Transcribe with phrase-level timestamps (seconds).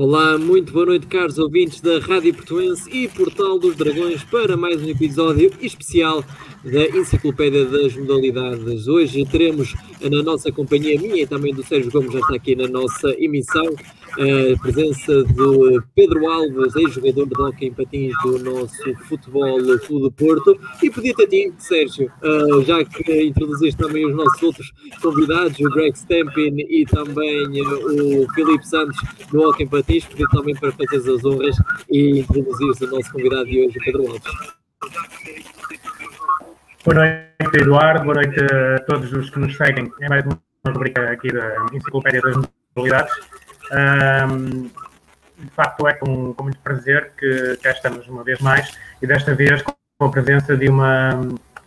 [0.00, 4.80] Olá, muito boa noite, caros ouvintes da Rádio Portuense e Portal dos Dragões, para mais
[4.80, 6.22] um episódio especial
[6.62, 8.86] da Enciclopédia das Modalidades.
[8.86, 12.68] Hoje teremos na nossa companhia, minha e também do Sérgio Gomes, já está aqui na
[12.68, 13.64] nossa emissão,
[14.12, 20.58] a presença do Pedro Alves, ex-jogador de hockey em patins do nosso Futebol Clube Porto.
[20.82, 25.70] E pedir-te a ti, Sérgio, uh, já que introduziste também os nossos outros convidados, o
[25.70, 28.96] Greg Stampin e também uh, o Filipe Santos
[29.30, 31.56] do hockey em patins, pedir também para fazeres as honras
[31.90, 34.58] e introduzir o nosso convidado de hoje, Pedro Alves.
[36.84, 38.04] Boa noite, Eduardo.
[38.04, 39.92] Boa noite a todos os que nos seguem.
[40.00, 40.40] É mais uma
[40.72, 42.36] rubrica aqui da Enciclopédia das
[42.74, 43.12] Modalidades.
[43.70, 44.70] Um,
[45.38, 49.34] de facto, é com, com muito prazer que cá estamos uma vez mais e desta
[49.34, 51.20] vez com a presença de uma,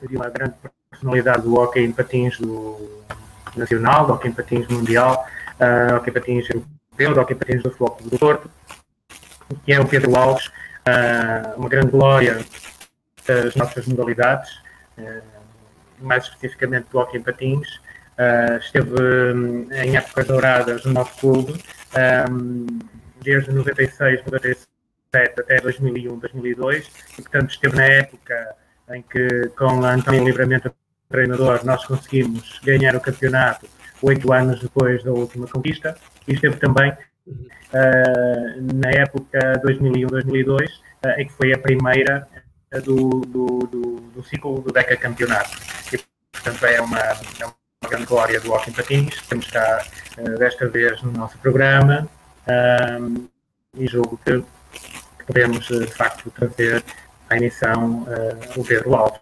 [0.08, 0.56] de uma grande
[0.90, 3.02] personalidade do hockey em patins do
[3.56, 5.26] nacional, do hockey em patins mundial,
[5.60, 8.52] uh, hockey em patins europeu, do hockey em patins do Futebol do Porto,
[9.66, 12.44] que é o Pedro Alves, uh, uma grande glória
[13.26, 14.52] das nossas modalidades,
[14.98, 15.22] uh,
[16.02, 17.80] mais especificamente do hockey em patins.
[18.18, 21.62] Uh, esteve um, em épocas douradas no nosso clube
[22.30, 22.80] um,
[23.22, 24.68] desde 96, 97
[25.14, 28.56] até 2001, 2002, e portanto esteve na época
[28.92, 30.74] em que com António Livramento
[31.10, 33.68] treinador nós conseguimos ganhar o campeonato
[34.02, 35.96] oito anos depois da última conquista,
[36.28, 40.68] e esteve também uh, na época 2001-2002,
[41.06, 42.28] uh, em que foi a primeira
[42.84, 43.82] do, do, do,
[44.16, 45.52] do, ciclo do Deca Campeonato.
[45.94, 46.00] E,
[46.32, 47.46] portanto, é uma, é
[47.90, 49.84] grande glória do Hockey Patins, temos cá
[50.18, 52.08] uh, desta vez no nosso programa
[53.02, 53.28] um,
[53.76, 54.44] e julgo que
[55.26, 56.84] podemos de facto trazer
[57.30, 59.20] à emissão uh, o Pedro Alves.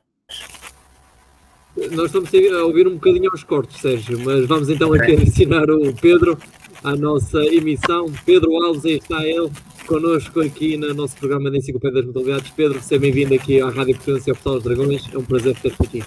[1.91, 5.93] Nós estamos a ouvir um bocadinho aos cortes, Sérgio, mas vamos então aqui adicionar o
[5.93, 6.37] Pedro
[6.83, 8.11] à nossa emissão.
[8.25, 9.49] Pedro Alves, aí está ele,
[9.87, 12.51] connosco aqui no nosso programa de Enciclopédia das Modalidades.
[12.51, 15.09] Pedro, seja bem-vindo aqui à Rádio Potência Portal dos Dragões.
[15.13, 16.03] É um prazer ter-te aqui.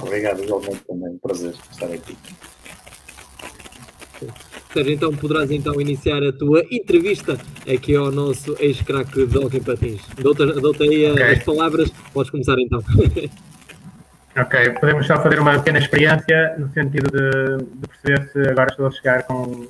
[0.00, 1.10] Obrigado, igualmente também.
[1.10, 2.16] Um prazer estar aqui.
[4.72, 10.02] Sérgio, então poderás então iniciar a tua entrevista aqui ao nosso ex-craque de Hockey Patins.
[10.18, 11.32] Dou-te dou aí okay.
[11.32, 12.80] as palavras, podes começar então.
[14.36, 18.86] ok, podemos só fazer uma pequena experiência no sentido de, de perceber se agora estou
[18.86, 19.66] a chegar com,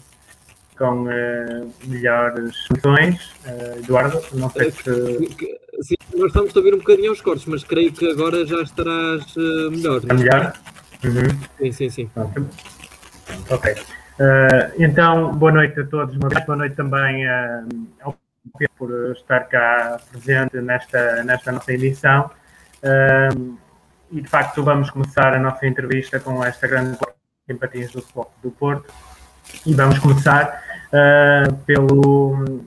[0.76, 3.30] com uh, melhores soluções.
[3.46, 5.56] Uh, Eduardo, não sei se.
[5.80, 9.36] Sim, nós estamos a ouvir um bocadinho aos cortes, mas creio que agora já estarás
[9.36, 9.98] uh, melhor.
[9.98, 10.52] Está melhor?
[11.04, 11.40] Uhum.
[11.58, 12.10] Sim, sim, sim.
[13.50, 13.72] Ok.
[13.72, 17.68] Uh, então, boa noite a todos, boa noite também uh,
[18.00, 18.16] ao
[18.58, 22.30] Pedro por estar cá presente nesta, nesta nossa edição.
[22.82, 23.58] Uh,
[24.10, 26.96] e de facto, vamos começar a nossa entrevista com esta grande
[27.48, 28.92] empatias do Futebol do Porto.
[29.64, 30.62] E vamos começar
[31.66, 32.64] pelo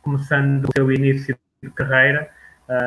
[0.00, 2.30] começando o seu início de carreira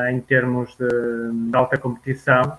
[0.10, 2.58] em termos de, de alta competição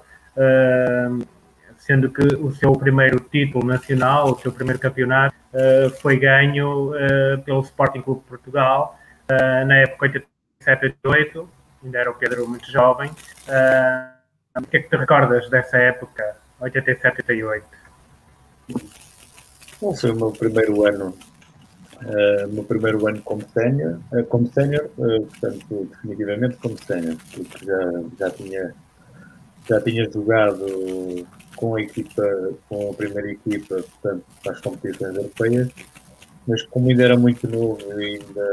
[1.79, 7.43] sendo que o seu primeiro título nacional, o seu primeiro campeonato, uh, foi ganho uh,
[7.45, 8.99] pelo Sporting Clube de Portugal,
[9.31, 10.13] uh, na época
[10.61, 11.47] 87-88,
[11.85, 13.11] ainda era o Pedro muito jovem.
[14.57, 17.63] o que é que te recordas dessa época, 87-88?
[19.79, 21.17] Foi o meu primeiro ano,
[22.03, 27.67] uh, meu primeiro ano como sénior, uh, como sénior, uh, portanto, definitivamente como sénior, porque
[27.67, 28.75] já, já tinha
[29.69, 32.25] já tinha jogado com a equipa,
[32.69, 35.69] com a primeira equipa, portanto, para as competições europeias,
[36.47, 38.47] mas como ainda era muito novo ainda,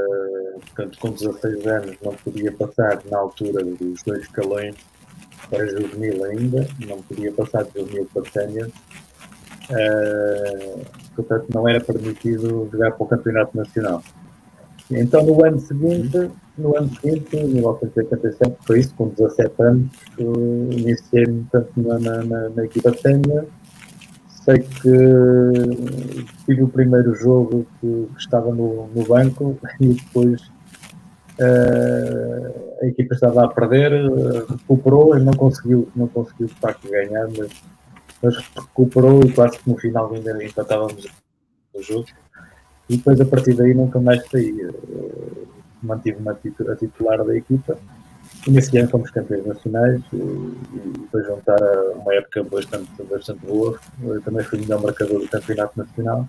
[0.59, 4.75] portanto, com 16 anos não podia passar na altura dos dois escalões
[5.49, 8.69] para juvenil ainda, não podia passar de juvenil para sénior,
[9.69, 14.03] uh, portanto não era permitido jogar para o campeonato nacional.
[14.91, 21.45] Então no ano seguinte, no ano seguinte, em 1987, foi isso, com 17 anos, iniciei-me
[21.77, 23.45] na, na, na, equipa sénior.
[24.29, 24.91] Sei que
[26.45, 30.41] tive o primeiro jogo que, que estava no, no, banco e depois
[31.39, 33.91] uh, a equipa estava a perder,
[34.47, 37.49] recuperou e não conseguiu, não conseguiu de facto ganhar, mas,
[38.21, 41.07] mas recuperou e quase que no final ainda empatávamos
[41.73, 42.07] o jogo
[42.89, 44.55] e depois a partir daí nunca mais saí.
[45.81, 47.77] Mantive-me a titular da equipa
[48.47, 51.59] e nesse ano fomos campeões nacionais e, e depois juntar
[51.95, 53.79] uma época bastante, bastante boa.
[54.01, 56.27] Eu também fui melhor marcador do campeonato nacional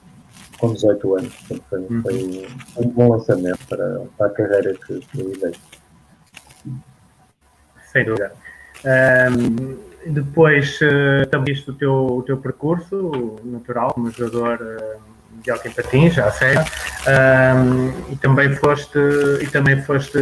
[0.58, 1.34] com 18 anos.
[1.48, 2.42] Portanto, foi, uhum.
[2.74, 5.52] foi um bom lançamento para, para a carreira que, dei.
[7.92, 8.32] Sem dúvida.
[8.84, 9.78] Um,
[10.10, 15.00] depois, uh, também visto o teu, o teu percurso natural como jogador uh,
[15.42, 16.54] de hockey patins, já sei.
[18.10, 18.98] E também foste
[19.40, 20.18] e também foste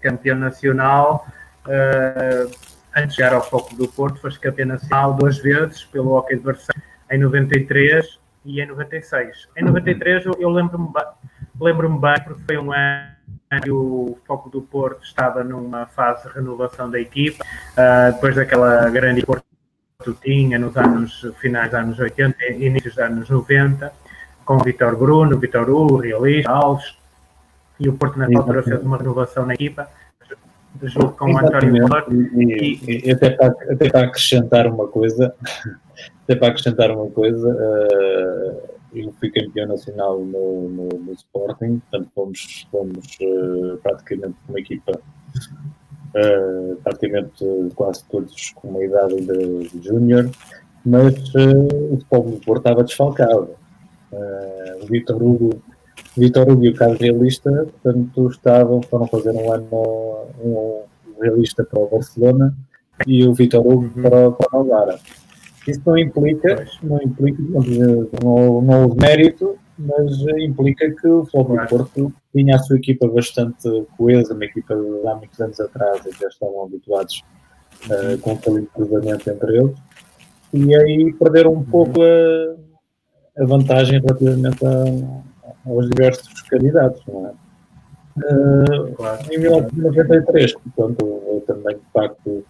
[0.00, 1.26] campeão nacional
[1.66, 2.50] uh,
[2.96, 6.42] antes de chegar ao foco do Porto, foste campeão nacional duas vezes pelo hockey de
[6.42, 9.48] Barcelona em 93 e em 96.
[9.56, 11.04] Em 93 eu, eu lembro-me bem,
[11.60, 13.13] lembro bem porque foi um ano
[13.68, 19.24] o Foco do Porto estava numa fase de renovação da equipa, uh, depois daquela grande
[19.24, 19.44] Porto
[20.22, 23.92] tinha nos anos finais dos anos 80 e inícios dos anos 90,
[24.44, 26.96] com o Vitor Bruno, Vitor Hugo, Realista, Alves,
[27.80, 29.88] e o Porto nessa altura fez uma renovação na equipa,
[30.82, 31.86] junto com o António.
[32.36, 35.34] E, e, e, até, para, até para acrescentar uma coisa,
[36.24, 42.10] até para acrescentar uma coisa, uh, eu fui campeão nacional no, no, no Sporting, portanto
[42.14, 47.44] fomos, fomos uh, praticamente uma equipa uh, praticamente
[47.74, 50.30] quase todos com uma idade de, de júnior,
[50.86, 53.50] mas uh, o povo do Porto estava desfalcado.
[54.80, 55.60] O Vitor Hugo,
[56.16, 59.66] Vitor Hugo e o Carlos Realista, portanto, estavam, foram fazer um ano
[60.40, 60.82] um,
[61.20, 62.54] realista para o Barcelona
[63.06, 64.02] e o Vitor Hugo uhum.
[64.02, 65.00] para, para o Lara.
[65.66, 67.42] Isso não implica, não implica,
[68.22, 73.08] não, não houve mérito, mas implica que o Futebol do Porto tinha a sua equipa
[73.08, 77.22] bastante coesa, uma equipa de há muitos anos atrás, e já estavam habituados
[77.86, 79.76] uh, com aquele cruzamento entre eles,
[80.52, 87.32] e aí perderam um pouco a, a vantagem relativamente a, aos diversos candidatos, não é?
[88.16, 89.20] Uh, claro.
[89.32, 92.44] Em 1993, portanto, também de facto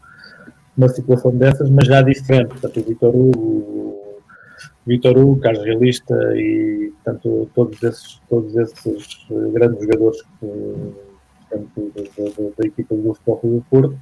[0.76, 2.48] uma situação dessas, mas já diferente.
[2.48, 4.20] Portanto, o Vitor Hugo,
[4.86, 10.94] Vitor Hugo, Carlos Realista e portanto, todos, esses, todos esses grandes jogadores que,
[11.48, 13.94] portanto, da, da, da, equipa do Futebol do Porto,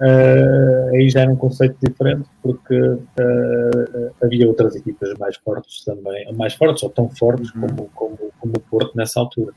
[0.00, 6.32] uh, aí já era um conceito diferente, porque uh, havia outras equipas mais fortes também,
[6.34, 7.60] mais fortes ou tão fortes uhum.
[7.60, 9.52] como, como, como o Porto nessa altura.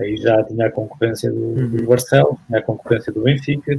[0.00, 1.68] Aí já tinha a concorrência do, uhum.
[1.70, 3.78] do Barcelos, tinha a concorrência do Benfica,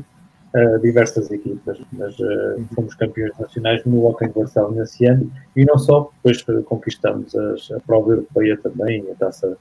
[0.56, 5.66] uh, diversas equipas, mas uh, fomos campeões nacionais no Hockey de Barcelona nesse ano e
[5.66, 9.58] não só, depois conquistamos as, a prova europeia também, a taça,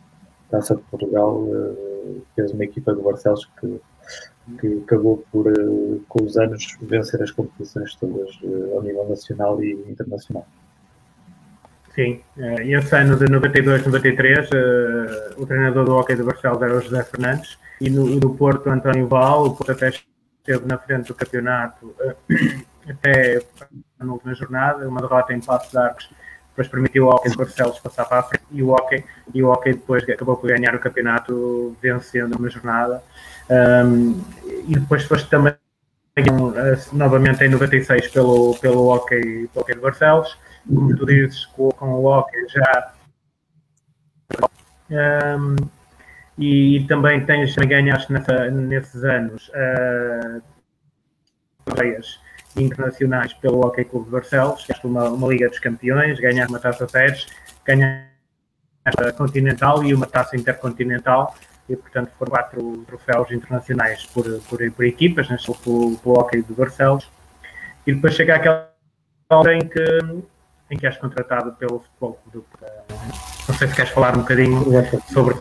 [0.50, 3.80] taça de Portugal, uh, fez uma equipa de Barcelos que,
[4.60, 8.38] que acabou por, uh, com os anos, vencer as competições todas
[8.74, 10.46] ao nível nacional e internacional.
[11.94, 12.22] Sim,
[12.64, 14.48] e esse ano de 92, 93,
[15.36, 19.06] o treinador do Hockey de Barcelos era o José Fernandes e no, do Porto, António
[19.06, 19.90] Val, o Porto até
[20.42, 22.16] esteve na frente do campeonato eh,
[22.90, 23.42] até
[23.98, 26.10] na última jornada, uma derrota em Passos de Arcos,
[26.48, 29.48] depois permitiu ao Hockey de Barcelos passar para a frente e o Hockey, e o
[29.48, 33.02] Hockey depois acabou por ganhar o campeonato vencendo uma jornada.
[33.48, 34.22] Um,
[34.68, 35.54] e depois foste também
[36.92, 40.36] novamente em 96 pelo, pelo Hockey, pelo hockey de Barcelos,
[40.66, 42.92] como tu dizes, com, com o Hockey já.
[44.90, 45.56] Um,
[46.42, 50.42] e também tens, ganhaste nessa, nesses anos uh,
[52.56, 56.84] internacionais pelo Hockey Clube de Barcelos, ganhaste uma, uma Liga dos Campeões, ganhaste uma taça
[56.86, 57.28] Pérez,
[57.64, 58.08] ganhaste
[58.84, 61.36] a Continental e uma taça Intercontinental.
[61.68, 66.52] E portanto foram quatro troféus internacionais por, por, por equipas, né, pelo, pelo Hockey de
[66.52, 67.08] Barcelos.
[67.86, 68.68] E depois chega aquela
[69.30, 69.80] hora em que
[70.72, 72.44] em que és contratado pelo futebol do
[73.46, 74.64] não sei se queres falar um bocadinho
[75.12, 75.36] sobre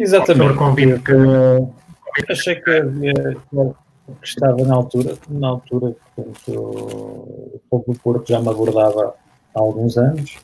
[0.00, 0.54] Exatamente.
[0.54, 1.12] Convite que...
[2.28, 8.40] Achei que, havia, que estava na altura, na altura, portanto, o Fogo do Porto já
[8.40, 9.14] me abordava
[9.54, 10.38] há alguns anos.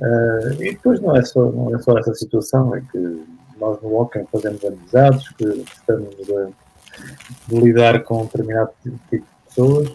[0.00, 3.24] Uh, e depois não é, só, não é só essa situação, é que
[3.60, 6.48] nós no Hockey fazemos amizades, que estamos a,
[7.48, 9.92] de lidar com um determinado tipo de pessoas.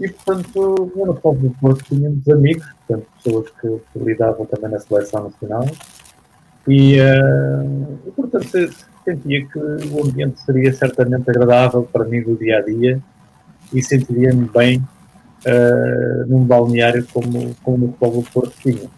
[0.00, 5.24] E, portanto, no Fogo do Porto tínhamos amigos, portanto, pessoas que lidavam também na seleção
[5.24, 5.64] nacional
[6.68, 8.46] e, uh, portanto,
[9.04, 13.00] sentia que o ambiente seria certamente agradável para mim do dia a dia
[13.72, 18.88] e sentiria-me bem uh, num balneário como, como o Povo Porto tinha.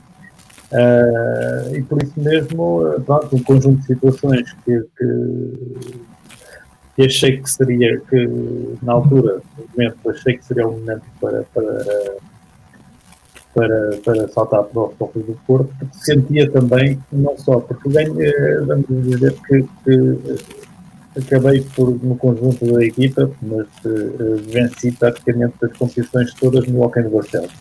[0.72, 6.00] Uh, e por isso mesmo, pronto, um conjunto de situações que, que,
[6.96, 9.40] que, achei que seria, que na altura,
[9.76, 11.84] momento, achei que seria um momento para, para
[13.54, 18.32] para, para saltar para o Futebol do Porto, porque sentia também, não só, porque ganhei,
[18.66, 20.18] vamos dizer que, que
[21.18, 27.02] acabei por, no conjunto da equipa, mas uh, venci praticamente as competições todas no Hockey
[27.02, 27.52] no Barcelos.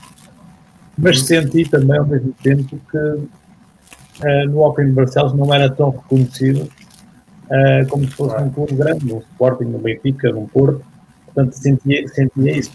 [0.97, 1.25] Mas uhum.
[1.25, 6.61] senti também ao mesmo tempo que uh, no Hockey no Barcelos não era tão reconhecido
[6.63, 10.81] uh, como se fosse um clube grande, um Sporting, um Benfica, um Porto.
[11.25, 12.71] Portanto, sentia, sentia isso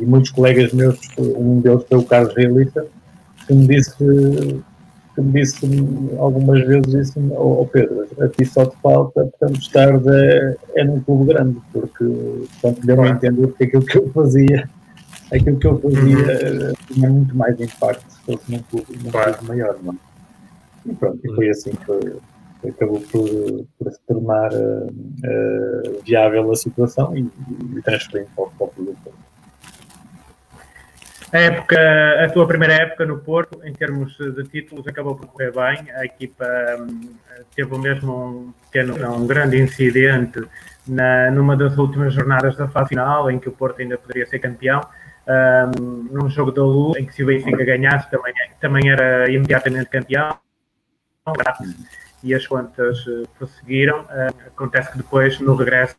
[0.00, 2.86] e muitos colegas meus, um deles foi o Carlos Realista,
[3.46, 3.96] que me disse
[5.14, 5.66] que me disse
[6.18, 11.00] algumas vezes disse oh, Pedro, a ti só te falta portanto, estar de, é num
[11.00, 14.70] clube grande, porque portanto, deu-me a entender que aquilo que eu fazia,
[15.32, 16.72] aquilo que eu fazia uhum.
[16.86, 19.34] tinha muito mais impacto se fosse num clube, num claro.
[19.34, 19.76] clube maior.
[19.82, 19.92] Não?
[19.92, 20.90] É?
[20.90, 23.28] E pronto, e foi assim que acabou por,
[23.78, 27.28] por se tornar uh, uh, viável a situação e,
[27.76, 28.96] e transferindo para o, para o clube.
[31.32, 35.52] A, época, a tua primeira época no Porto, em termos de títulos, acabou por correr
[35.52, 35.90] bem.
[35.92, 36.44] A equipa
[36.80, 37.14] um,
[37.54, 40.42] teve mesmo um pequeno, um grande incidente
[40.86, 44.40] na, numa das últimas jornadas da fase final, em que o Porto ainda poderia ser
[44.40, 44.80] campeão.
[45.28, 49.88] Um, num jogo da Luz, em que se o Benfica ganhasse, também, também era imediatamente
[49.88, 50.36] campeão.
[52.24, 54.00] E as contas uh, prosseguiram.
[54.00, 55.96] Uh, acontece que depois, no regresso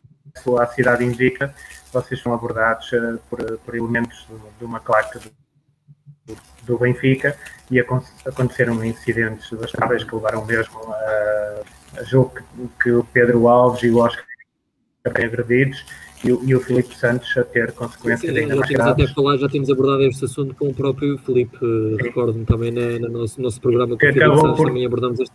[0.60, 1.54] à cidade indica,
[1.92, 4.26] vocês são abordados uh, por, por, elementos
[4.58, 5.18] de, uma claque
[6.26, 7.36] do, do, Benfica
[7.70, 11.62] e aconteceram incidentes bastáveis que levaram mesmo a,
[11.98, 14.24] a jogo que, que, o Pedro Alves e o Oscar
[15.12, 15.84] bem agredidos
[16.24, 19.04] e, o, e o Filipe Santos a ter consequências sim, ainda mais graves.
[19.04, 21.58] Até falar, já temos abordado este assunto com o próprio Filipe,
[22.00, 24.68] recordo-me também no nosso, nosso programa que acabou Santos, por...
[24.68, 25.34] também abordamos este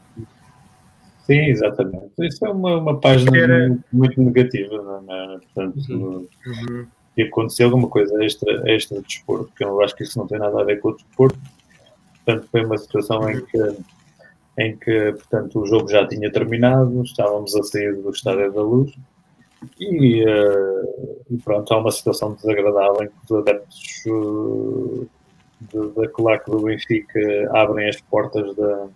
[1.28, 2.14] Sim, exatamente.
[2.22, 3.68] Isso é uma, uma página Era...
[3.68, 5.40] muito, muito, negativa, não é?
[5.40, 6.88] Portanto, uhum.
[7.18, 10.40] e aconteceu alguma coisa extra, extra de desporto, que eu acho que isso não tem
[10.40, 11.38] nada a ver com o desporto.
[12.26, 13.78] Portanto, foi uma situação em que,
[14.58, 18.94] em que portanto, o jogo já tinha terminado, estávamos a sair do Estádio da Luz
[19.82, 25.10] e, uh, e pronto, há uma situação desagradável em que os adeptos uh,
[25.94, 27.20] da claque do Benfica
[27.52, 28.88] abrem as portas da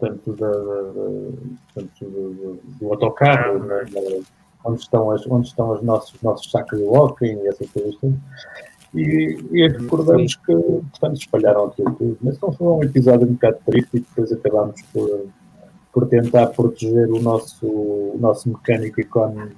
[0.00, 3.84] portanto, da, da, do, do, autocarro, né,
[4.64, 8.18] onde estão, as, onde estão os nossos, nossos sacos de walking e essas coisas tudo.
[8.94, 12.18] E, e recordamos que, portanto, espalharam aquilo tudo.
[12.22, 15.26] Mas não foi um episódio um bocado triste e depois acabámos por,
[15.92, 19.54] por tentar proteger o nosso, o nosso mecânico icónico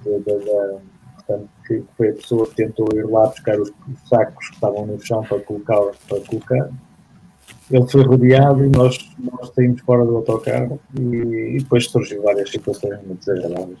[1.25, 4.85] portanto, que foi a pessoa que tentou ir lá buscar os, os sacos que estavam
[4.85, 6.69] no chão para colocar, para colocar
[7.75, 12.49] ele foi rodeado e nós, nós saímos fora do autocarro e, e depois surgiu várias
[12.49, 13.79] situações muito desagradáveis.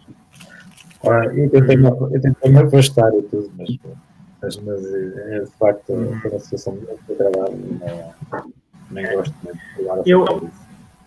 [1.05, 3.69] Ah, eu tentei, me, eu tentei me afastar e tudo, mas,
[4.41, 5.85] mas, mas é, de facto
[6.21, 8.53] foi uma situação muito desagradável e não,
[8.91, 10.49] nem gosto muito de falar eu,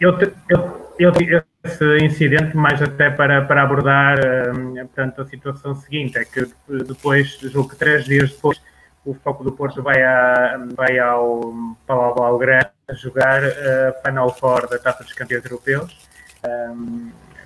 [0.00, 4.19] eu, eu, eu, eu esse incidente mais até para, para abordar
[4.55, 6.47] hum, portanto, a situação seguinte, é que
[6.87, 8.61] depois, julgo que três dias depois
[9.07, 12.41] o Foco do Porto vai, a, vai ao Palau
[12.89, 15.97] a jogar a Final Four da Taça dos Campeões Europeus,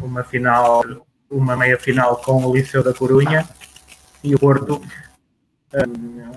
[0.00, 0.82] uma final,
[1.30, 3.46] uma meia final com o Liceu da Corunha
[4.24, 4.82] e o Porto,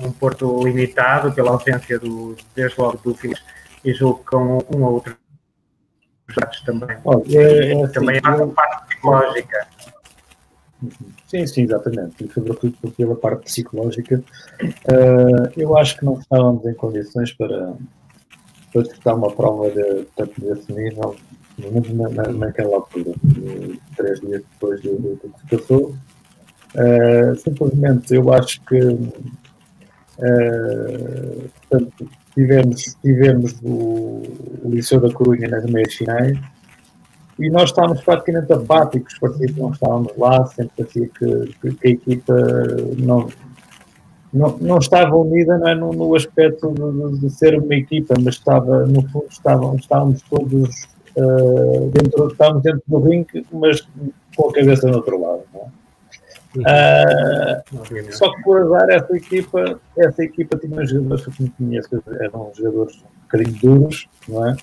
[0.02, 3.42] um Porto limitado pela ausência do, desde logo do Filipe
[3.84, 5.18] e jogo com um ou outro
[6.66, 6.98] também.
[7.04, 9.68] Oh, é, é assim, também há uma parte psicológica.
[11.28, 12.24] Sim, sim, exatamente.
[12.24, 14.24] E sobretudo pela parte psicológica,
[14.62, 17.74] uh, eu acho que não estávamos em condições para,
[18.72, 21.16] para disputar uma prova de, tanto desse nível,
[21.58, 23.14] na, na, naquela altura,
[23.96, 25.96] três dias depois do, que se passou.
[26.76, 29.20] Uh, simplesmente eu acho que uh,
[31.70, 34.24] portanto, tivemos, tivemos o,
[34.64, 36.36] o Liceu da Corunha nas meias finais
[37.44, 41.88] e nós estávamos praticamente apáticos, parecia que não estávamos lá, sempre parecia que, que, que
[41.88, 42.34] a equipa
[42.98, 43.28] não,
[44.34, 48.36] não, não estava unida não é, no, no aspecto de, de, ser uma equipa, mas
[48.36, 53.86] estava, no fundo, estávamos, estávamos todos uh, dentro, estávamos dentro do ringue, mas
[54.38, 55.44] com a cabeça no outro lado.
[55.54, 55.84] Não?
[56.56, 62.52] Uh, só que por azar essa equipa, essa equipa tinha jogadores que eu conheço, eram
[62.56, 64.56] jogadores um bocadinho duros, não é?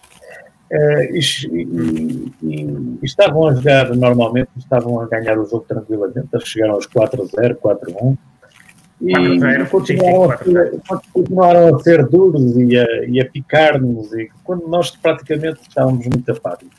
[0.70, 6.74] Uh, e, e, e, estavam a jogar normalmente, estavam a ganhar o jogo tranquilamente, chegaram
[6.74, 8.16] aos 4-0, 4-1
[9.02, 10.80] e continuaram, a ser,
[11.12, 16.30] continuaram a ser duros e a, e a picar-nos e quando nós praticamente estávamos muito
[16.30, 16.76] apáticos.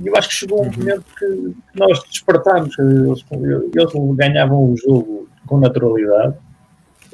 [0.00, 0.72] E eu acho que chegou um uhum.
[0.76, 6.34] momento que, nós despertámos, eles, eles, ganhavam o jogo com naturalidade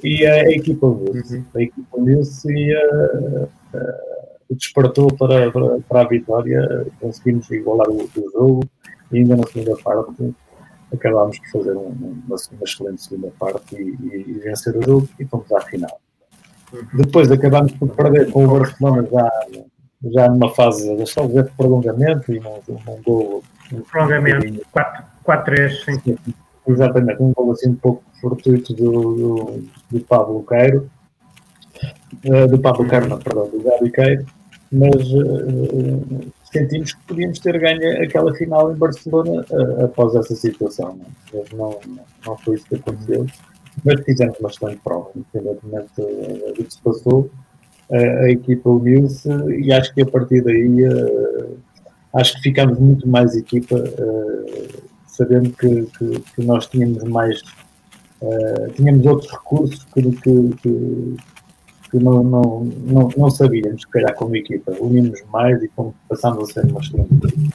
[0.02, 1.44] e a, a equipa viu-se, uhum.
[1.54, 3.48] a equipa viu-se e a,
[4.50, 8.68] despertou para, para, para, a vitória, conseguimos igualar o, o jogo
[9.12, 10.34] e ainda na segunda parte
[10.92, 15.08] acabámos por fazer um, uma, uma, excelente segunda parte e, e, e, vencer o jogo
[15.18, 16.00] e fomos à final.
[16.94, 19.30] Depois acabámos por perder com o Barcelona já,
[20.12, 23.42] já numa fase de só de prolongamento e num, num gol.
[23.90, 24.64] Prolongamento,
[25.24, 26.16] 4-3, sim.
[26.68, 30.90] Exatamente, um gol assim um pouco fortuito do, do, do Pablo Queiro,
[32.24, 34.26] uh, do Pablo não, perdão, do Gabi Queiro.
[34.72, 40.98] Mas uh, sentimos que podíamos ter ganho aquela final em Barcelona uh, após essa situação.
[41.32, 41.36] É?
[41.36, 41.80] mas não,
[42.26, 43.26] não foi isso que aconteceu,
[43.84, 47.30] mas fizemos uma excelente prova, independentemente do que se passou.
[47.90, 49.28] a equipa uniu-se
[49.60, 50.84] e acho que a partir daí
[52.14, 53.76] acho que ficamos muito mais equipa,
[55.06, 57.42] sabendo que, que, que, nós tínhamos mais
[58.74, 61.16] tínhamos outros recursos que, que,
[61.86, 64.72] que não, não, não, não sabíamos, se calhar, como equipa.
[64.80, 65.70] Unimos mais e
[66.08, 67.50] passámos a ser uma excelente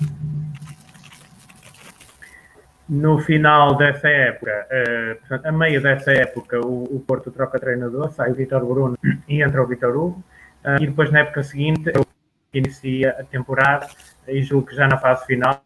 [2.88, 8.32] No final dessa época, uh, a meio dessa época, o, o Porto troca treinador, sai
[8.32, 8.98] o Vitor Bruno
[9.28, 10.24] e entra o Vitor Hugo.
[10.64, 12.06] Uh, e depois, na época seguinte, eu
[12.54, 13.88] inicia a temporada
[14.28, 15.62] e julgo que já na fase final,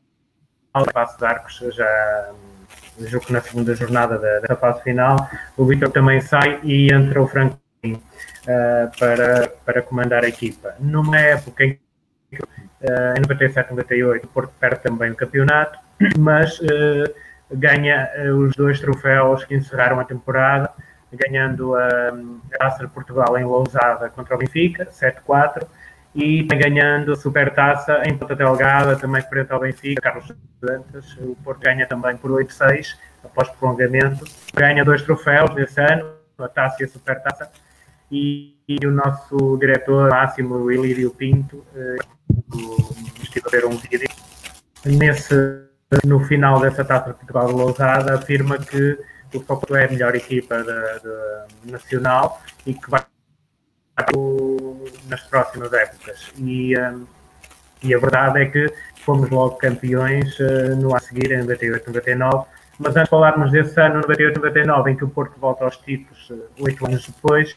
[0.74, 2.32] na fase de arcos, já
[3.00, 5.16] julgo que na segunda jornada da, da fase final,
[5.58, 7.58] o Vitor também sai e entra o Franco
[8.46, 10.76] uh, para, para comandar a equipa.
[10.80, 11.80] Numa época em
[12.32, 15.78] que, uh, em 97, 98, o Porto perde também o campeonato,
[16.18, 17.14] mas uh,
[17.52, 20.72] ganha os dois troféus que encerraram a temporada,
[21.14, 22.12] ganhando a,
[22.58, 25.66] Taça de Portugal em Lousada contra o Benfica, 7-4,
[26.14, 31.16] e ganhando a Supertaça em Ponta Delgada, também frente ao Benfica, Carlos Dantas.
[31.18, 34.24] O Porto ganha também por 8-6, após prolongamento.
[34.54, 37.52] Ganha dois troféus nesse ano, a Taça e a Supertaça,
[38.12, 41.98] e, e o nosso diretor máximo, Ilírio Pinto, eh,
[43.22, 44.10] estive a ver um vídeo,
[44.86, 45.36] nesse,
[46.06, 48.98] no final dessa taça de Portugal de Lousada, afirma que
[49.34, 53.04] o Foco é a melhor equipa da, nacional e que vai
[55.08, 56.32] nas próximas épocas.
[56.38, 57.06] E, um,
[57.84, 58.74] e a verdade é que
[59.06, 62.46] fomos logo campeões uh, no ano a seguir, em 98, 99.
[62.78, 66.30] Mas antes de falarmos desse ano, 98, 99, em que o Porto volta aos títulos
[66.30, 67.56] uh, oito anos depois,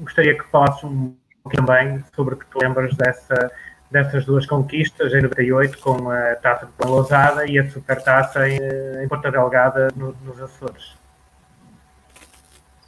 [0.00, 3.50] gostaria que falasses um pouquinho também sobre o que te lembras dessa,
[3.90, 8.58] dessas duas conquistas em 98 com a taça de Lousada e a supertaça em,
[9.02, 10.96] em Porta Delgada no, nos Açores.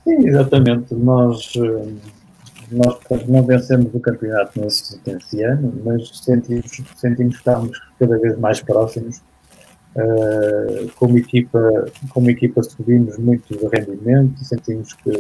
[0.05, 0.95] Sim, exatamente.
[0.95, 1.53] Nós,
[2.71, 8.38] nós não vencemos o campeonato nesse, nesse ano, mas sentimos, sentimos que estamos cada vez
[8.38, 9.23] mais próximos.
[9.97, 11.59] Uh, como, equipa,
[12.11, 15.11] como equipa subimos muito de rendimento, sentimos que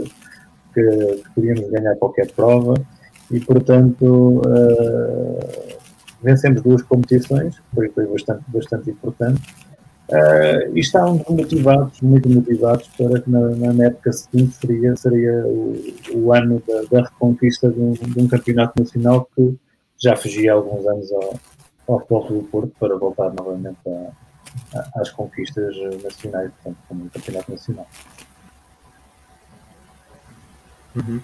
[0.80, 2.74] que, podíamos ganhar qualquer prova
[3.30, 5.78] e, portanto, uh,
[6.22, 9.42] vencemos duas competições, foi, foi bastante, bastante importante.
[10.08, 15.76] Uh, e estávamos motivados, muito motivados, para que na, na época seguinte seria, seria o,
[16.14, 19.56] o ano da, da reconquista de um, de um, campeonato nacional que
[19.96, 21.34] já fugia há alguns anos ao,
[21.86, 27.08] ao Futebol do Porto para voltar novamente a, a, às conquistas nacionais, portanto, como um
[27.08, 27.86] campeonato nacional.
[30.94, 31.20] Uhum.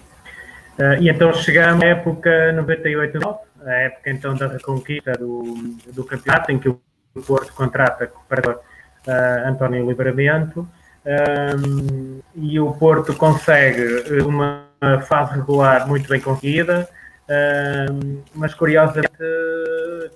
[0.79, 5.55] Uh, e então chegamos à época 98-9, a época então da reconquista do,
[5.91, 6.79] do campeonato, em que o
[7.25, 8.61] Porto contrata com o operador
[9.07, 10.67] uh, António Livramento,
[11.07, 14.67] um, e o Porto consegue uma
[15.07, 16.87] fase regular muito bem conseguida,
[17.29, 19.09] um, mas curiosamente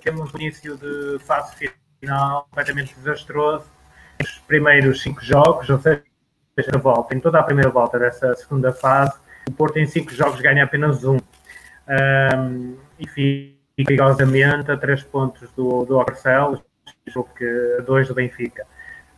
[0.02, 3.64] temos o início de fase final completamente desastroso.
[4.22, 6.02] Os primeiros cinco jogos, ou seja,
[6.74, 9.14] a volta, em toda a primeira volta dessa segunda fase,
[9.48, 11.16] o Porto em cinco jogos ganha apenas um.
[11.16, 16.60] um e fica perigosamente a três pontos do, do Barcelos,
[17.06, 18.66] jogo que dois do Benfica.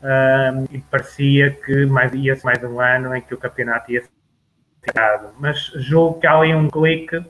[0.03, 4.11] Um, e parecia que mais, ia mais um ano em que o campeonato ia ser
[4.83, 5.31] ficado.
[5.39, 7.25] Mas julgo que há ali um clique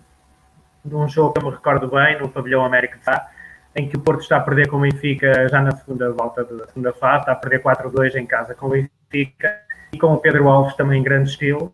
[0.84, 3.30] de um jogo que eu me recordo bem, no pavilhão América de Sá,
[3.76, 6.66] em que o Porto está a perder com o Benfica já na segunda volta da
[6.66, 9.60] segunda fase, está a perder 4-2 em casa com o Benfica
[9.92, 11.72] e com o Pedro Alves também em grande estilo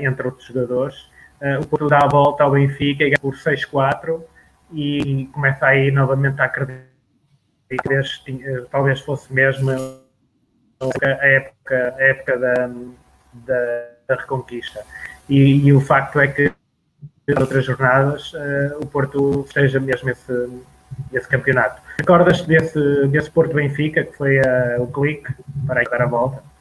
[0.00, 0.96] entre outros jogadores.
[1.40, 4.20] Uh, o Porto dá a volta ao Benfica e ganha por 6-4
[4.72, 6.86] e começa aí novamente a acreditar
[8.24, 12.70] que uh, talvez fosse mesmo a época, a época da,
[13.32, 14.84] da, da Reconquista.
[15.28, 16.52] E, e, o facto é que
[17.28, 20.62] em outras jornadas uh, o Porto esteja mesmo esse,
[21.12, 21.80] esse campeonato.
[21.98, 24.40] Recordas desse, desse Porto Benfica, que foi
[24.78, 25.32] o clique
[25.66, 26.51] para aí dar a volta?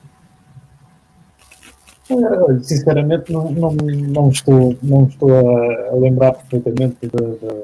[2.63, 7.61] Sinceramente, não, não, não, estou, não estou a, a lembrar perfeitamente de, de,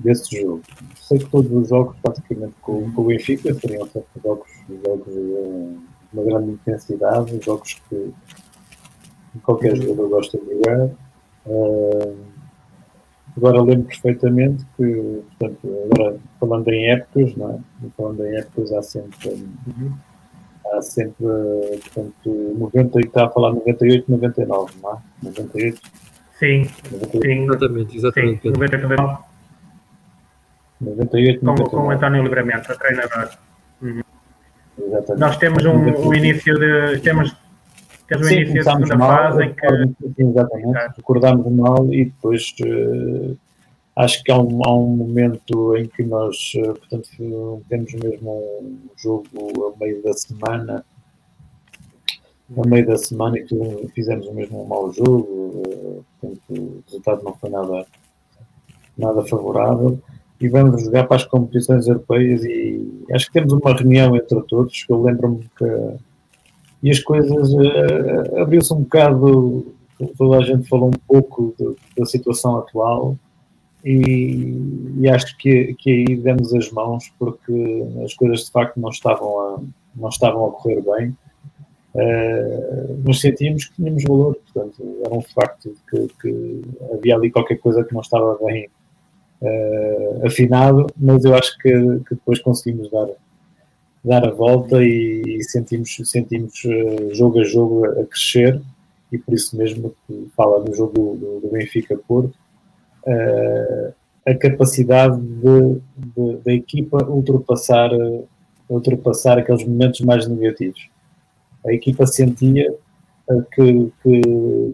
[0.00, 0.62] desse jogo.
[1.00, 4.48] Sei que todos os jogos, praticamente com, com o Benfica, seriam sempre jogos,
[4.84, 5.76] jogos de
[6.12, 8.12] uma grande intensidade, jogos que
[9.42, 10.90] qualquer jogador gosta de jogar.
[11.46, 12.16] Uh,
[13.36, 17.88] agora lembro perfeitamente que, portanto, agora falando em épocas, não é?
[17.96, 19.30] Falando em épocas, há sempre.
[19.30, 19.92] Uhum
[20.72, 21.24] há sempre,
[21.82, 24.96] portanto, 90, está a falar 98, 99, não é?
[25.22, 25.80] 98.
[26.38, 27.44] Sim, sim.
[27.44, 28.42] Exatamente, exatamente.
[28.42, 29.18] Sim, 98, 99.
[30.80, 31.70] 98, Com, 99.
[31.70, 33.30] com o António Livramento, a treinador.
[34.76, 35.20] Exatamente.
[35.20, 37.00] Nós temos um, um início de.
[37.00, 37.34] Temos,
[38.08, 40.14] temos Sim, início de começámos segunda mal, fase em que.
[40.16, 40.94] sim, exatamente, Exato.
[40.96, 43.34] recordámos mal e depois eh,
[43.96, 48.30] acho que há um, há um momento em que nós, eh, portanto, temos mesmo
[48.62, 50.84] um jogo a meio da semana,
[52.56, 57.34] a meio da semana e fizemos mesmo um mau jogo, eh, portanto, o resultado não
[57.34, 57.86] foi nada,
[58.98, 59.98] nada favorável.
[60.40, 64.82] E vamos jogar para as competições europeias e acho que temos uma reunião entre todos,
[64.84, 65.96] que eu lembro-me que
[66.82, 69.72] e as coisas eh, abriu-se um bocado,
[70.18, 73.16] toda a gente falou um pouco de- da situação atual
[73.84, 74.56] e,
[75.00, 79.40] e acho que, que aí demos as mãos porque as coisas de facto não estavam
[79.40, 79.60] a,
[79.94, 81.14] não estavam a correr bem,
[81.96, 87.56] Eh, mas sentíamos que tínhamos valor, portanto era um facto que, que havia ali qualquer
[87.58, 88.68] coisa que não estava bem
[89.40, 93.08] eh, afinado, mas eu acho que, que depois conseguimos dar
[94.04, 98.60] dar a volta e, sentimos, sentimos eh, jogo a jogo a, crescer
[99.12, 102.36] e por isso mesmo que fala no jogo do, do Benfica Porto
[104.26, 108.22] a capacidade de, de- da equipa ultrapassar eh,
[108.68, 110.88] ultrapassar aqueles momentos mais negativos
[111.66, 112.74] a equipa sentia
[113.30, 114.22] eh, que, que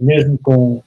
[0.01, 0.83] mesmo com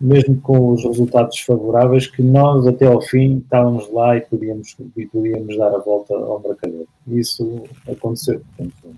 [0.00, 5.06] mesmo com os resultados favoráveis, que nós até ao fim estávamos lá e podíamos, e
[5.06, 6.84] podíamos dar a volta ao marcador.
[7.06, 8.42] Isso aconteceu.
[8.56, 8.94] Portanto,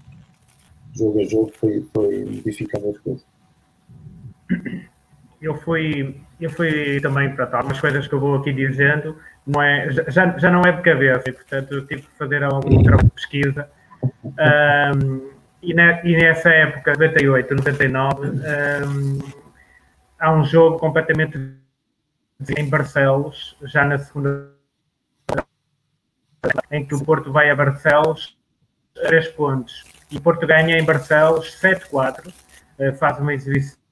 [0.94, 3.24] jogo a jogo foi, foi modificando as coisas.
[5.40, 9.62] Eu fui, eu fui também para tal, algumas coisas que eu vou aqui dizendo, não
[9.62, 12.96] é, já, já não é de cabeça, e portanto eu tive que fazer alguma outra
[13.14, 13.68] pesquisa.
[14.38, 15.30] Ahm,
[15.62, 19.18] e, e nessa época, 98, 99, ahm,
[20.18, 21.38] há um jogo completamente
[22.56, 24.54] em Barcelos, já na segunda
[26.70, 28.38] em que o Porto vai a Barcelos,
[28.94, 32.32] três pontos, e o Porto ganha em Barcelos 7-4,
[32.78, 33.85] eh, faz uma exibição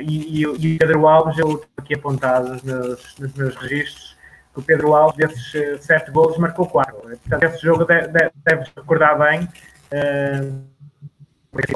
[0.00, 3.56] e, e, o- e o Pedro Alves, eu estou aqui apontado nos meus, nos meus
[3.56, 4.14] registros,
[4.52, 6.96] que o Pedro Alves, desses eh, sete golos, marcou quatro.
[7.00, 9.48] Portanto, esse jogo deve, deve, deves recordar bem.
[9.90, 10.50] eh,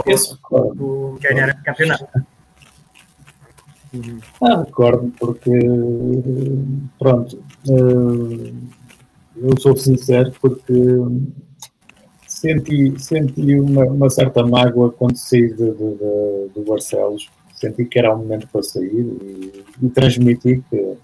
[0.07, 0.37] Esse
[0.75, 2.09] do ganhar o campeonato.
[4.43, 5.51] Ah, recordo, porque
[6.99, 8.53] pronto, eh,
[9.37, 10.75] eu sou sincero porque
[12.27, 17.99] senti, senti uma, uma certa mágoa quando saí de, de, de- do Barcelos, senti que
[17.99, 20.97] era o momento para sair e, e transmiti que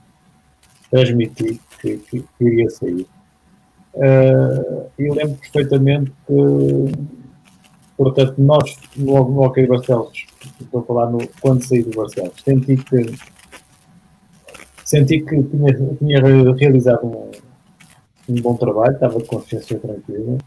[0.91, 3.07] transmiti que, que, que iria sair.
[3.97, 6.35] Eh, e lembro perfeitamente que
[7.97, 10.27] portanto nós no, no Hockey Barcelos
[10.61, 13.15] estou a falar no, quando saí do Barcelos, senti que
[14.85, 16.21] senti que tinha, tinha
[16.55, 17.31] realizado um,
[18.29, 20.39] um bom trabalho, estava de consciência tranquila,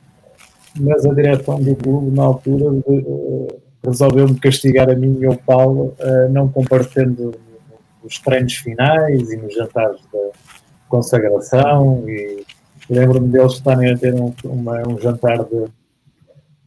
[0.80, 3.56] mas a direção do clube na altura eh,
[3.88, 7.34] resolveu-me castigar a mim e ao Paulo, eh, não comparecendo
[8.04, 10.20] nos treinos finais e nos jantares da
[10.90, 12.44] consagração e
[12.90, 15.66] lembro-me deles estarem a ter um, uma- um jantar de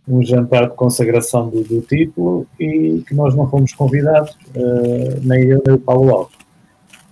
[0.09, 5.45] um jantar de consagração do, do título e que nós não fomos convidados, eh, nem
[5.45, 6.37] eu nem o Paulo Alves.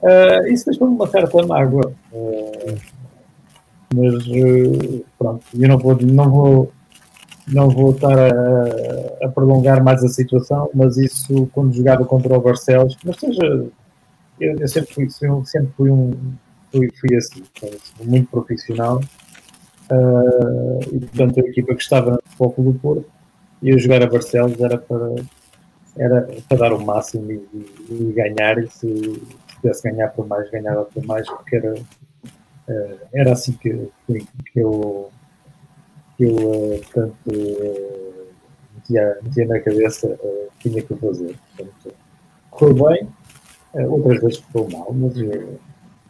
[0.03, 2.75] Eh, isso deixou-me uma certa mágoa, eh,
[3.95, 4.25] mas
[5.19, 6.73] pronto, eu não vou, não vou,
[7.53, 12.41] não vou estar a, a prolongar mais a situação, mas isso quando jogava contra o
[12.41, 13.67] Barcelos, mas seja,
[14.41, 16.13] eu, eu sempre fui, eu sempre fui um
[16.73, 19.01] fui, fui assim, portanto, muito profissional
[19.91, 23.07] Uh, e portanto a equipa que estava no foco do Porto
[23.63, 25.15] ia jogar a Barcelos era para,
[25.97, 29.21] era para dar o máximo e, e- e ganhar e se, se
[29.63, 34.19] pudesse ganhar por mais, ganhava por mais, porque era, uh, era assim que, que,
[34.53, 35.11] que eu,
[36.19, 38.27] eu uh, portanto, uh,
[38.75, 40.19] metia, metia na cabeça
[40.59, 41.37] que tinha que fazer.
[41.57, 41.95] Portanto,
[42.51, 43.09] correu bem,
[43.89, 45.59] outras vezes correu mal, mas eu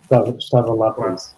[0.02, 1.36] estava, estava lá para isso.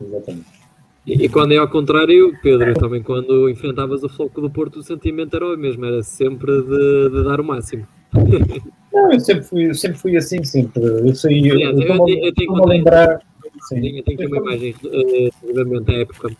[0.00, 0.64] Exatamente.
[1.06, 4.82] E, e quando é ao contrário, Pedro, também quando enfrentavas o Floco do Porto, o
[4.82, 7.86] sentimento era o mesmo, era sempre de, de dar o máximo.
[8.92, 10.82] Não, eu sempre fui, eu sempre fui assim, sempre.
[10.82, 13.20] Eu saí, eu eu eu estou-me a lembrar.
[13.68, 13.80] Sim.
[13.80, 16.36] Tenho, tenho aqui uma imagem eh, relativamente à época,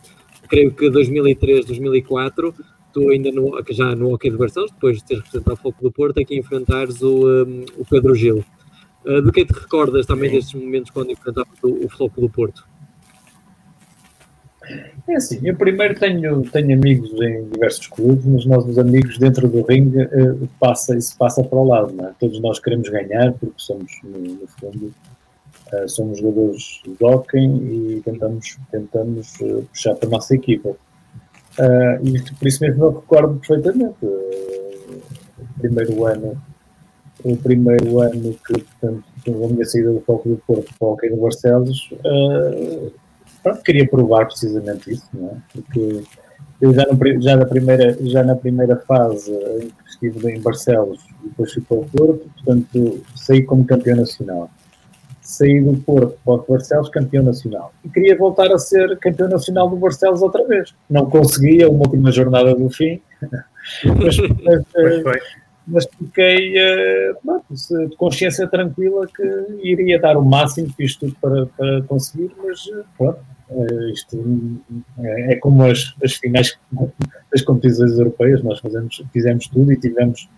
[0.49, 2.55] creio que 2003, 2004,
[2.93, 5.93] tu ainda no, já no Hockey de Barcelos, depois de teres representado o Floco do
[5.93, 8.45] Porto, aqui enfrentares o, um, o Pedro Gil.
[9.05, 12.65] Uh, do que te recordas também destes momentos quando enfrentavas o, o Floco do Porto?
[15.07, 19.47] É assim, eu primeiro tenho, tenho amigos em diversos clubes, mas nós, os amigos dentro
[19.47, 22.13] do ringue, eh, passa, isso passa para o lado, é?
[22.19, 24.95] Todos nós queremos ganhar, porque somos, no, no fundo,
[25.83, 30.71] uh, somos jogadores de hockey e tentamos, tentamos uh, puxar para a nossa equipa.
[30.71, 33.97] Uh, e por isso mesmo eu recordo perfeitamente.
[34.05, 36.43] o primeiro ano,
[37.25, 41.11] o primeiro ano que, portanto, a minha saída do Foco do Porto para o Hockey
[41.11, 41.91] no Barcelos,
[43.43, 45.37] pronto, queria provar precisamente isso, não é?
[45.53, 46.03] Porque
[46.61, 51.05] eu já, no, já, na primeira, já na primeira fase em que estive em Barcelos
[51.23, 54.51] e depois fui para o Porto, portanto, saí como campeão nacional.
[55.35, 57.73] Saí do Porto para o Barcelos campeão nacional.
[57.85, 60.75] E queria voltar a ser campeão nacional do Barcelos outra vez.
[60.89, 63.01] Não conseguia, uma última jornada do fim.
[63.23, 65.23] mas, mas,
[65.67, 69.23] mas fiquei uh, de consciência tranquila que
[69.63, 72.61] iria dar o máximo, fiz tudo para, para conseguir, mas
[72.97, 73.19] pronto,
[73.51, 74.19] Uh, isto
[75.01, 76.59] é, é como as, as finais
[77.31, 80.29] das competições europeias, nós fazemos, fizemos tudo e tivemos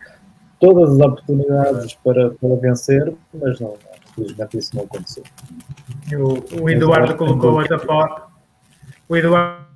[0.59, 3.75] todas as oportunidades para, para vencer, mas não,
[4.17, 5.25] infelizmente isso não aconteceu.
[6.13, 8.23] O, o Eduardo colocou essa foto.
[9.09, 9.67] O Eduardo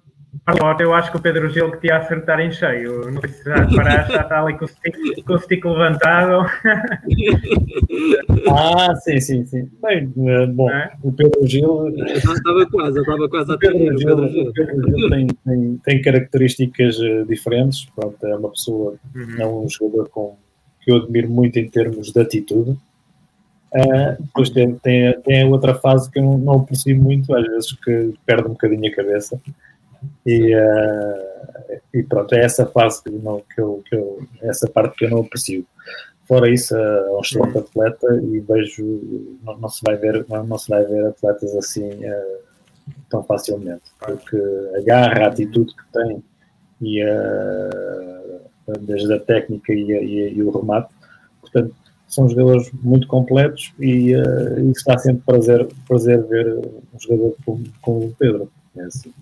[0.81, 3.11] eu acho que o Pedro Gil que te ia acertar em cheio.
[3.11, 6.47] Não sei se já paraste, já está ali com o stick, com o stick levantado.
[8.51, 9.71] ah, sim, sim, sim.
[9.83, 10.93] Bem, eh, bom, é?
[11.03, 11.89] o Pedro Gil.
[11.89, 13.73] Estava quase, estava quase a ter.
[13.73, 17.87] Pedro Gil, o Pedro Gil tem, tem, tem, características eh, diferentes.
[17.95, 19.37] Pronto, é uma pessoa, uhum.
[19.39, 20.37] é um jogador com,
[20.81, 22.77] que eu admiro muito em termos de atitude.
[23.73, 27.73] Uh, depois tem, tem, tem outra fase que eu não, não percebo muito, às vezes
[27.73, 29.41] que perde um bocadinho a cabeça.
[30.27, 34.97] E, uh, e pronto, é essa fase que, não, que, eu, que eu, essa parte
[34.97, 35.65] que eu não aprecio.
[36.27, 40.59] Fora isso, é um excelente atleta e vejo, não, não, se vai ver, não, não,
[40.59, 42.41] se vai ver atletas assim uh,
[43.09, 44.37] tão facilmente, porque
[44.77, 46.23] a garra, a atitude que tem
[46.83, 47.03] e
[48.79, 50.93] desde a técnica e, a, e, e, o remate,
[51.41, 51.75] portanto,
[52.11, 56.59] são jogadores muito completos e, uh, está sempre prazer, prazer ver
[56.93, 58.51] um jogador como, como o Pedro.
[58.77, 59.13] É assim.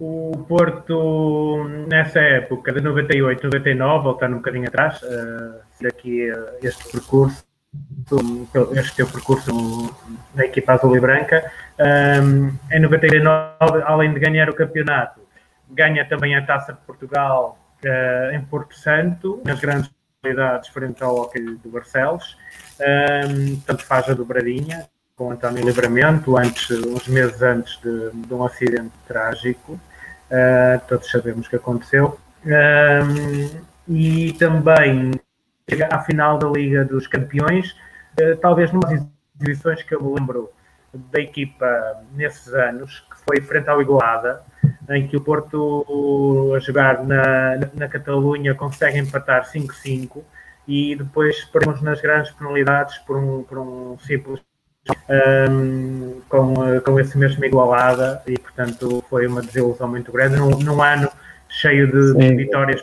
[0.00, 6.90] O Porto, nessa época de 98, 99, voltando um bocadinho atrás, uh, daqui uh, este
[6.90, 7.44] percurso,
[8.74, 9.94] este teu percurso
[10.34, 15.20] na equipa azul e branca, um, eh, em 99, além de ganhar o campeonato,
[15.70, 19.90] ganha também a Taça de Portugal uh, em Porto Santo, nas grandes
[20.20, 22.36] qualidades frente ao Hockey do Barcelos,
[22.78, 28.44] um, tanto faz a dobradinha, com António Livramento, antes, uns meses antes de, de um
[28.44, 35.12] acidente trágico, uh, todos sabemos o que aconteceu, uh, e também
[35.68, 37.72] chega à final da Liga dos Campeões,
[38.20, 39.06] uh, talvez numas
[39.38, 40.50] exibições que eu me lembro
[40.92, 44.42] da equipa nesses anos, que foi frente ao Igualada,
[44.90, 50.22] em que o Porto, a jogar na, na Catalunha, consegue empatar 5-5
[50.66, 54.40] e depois perdemos nas grandes penalidades por um, por um simples
[55.48, 60.82] um, com, com esse mesmo igualada e, portanto, foi uma desilusão muito grande num, num
[60.82, 61.08] ano
[61.48, 62.82] cheio de, de vitórias,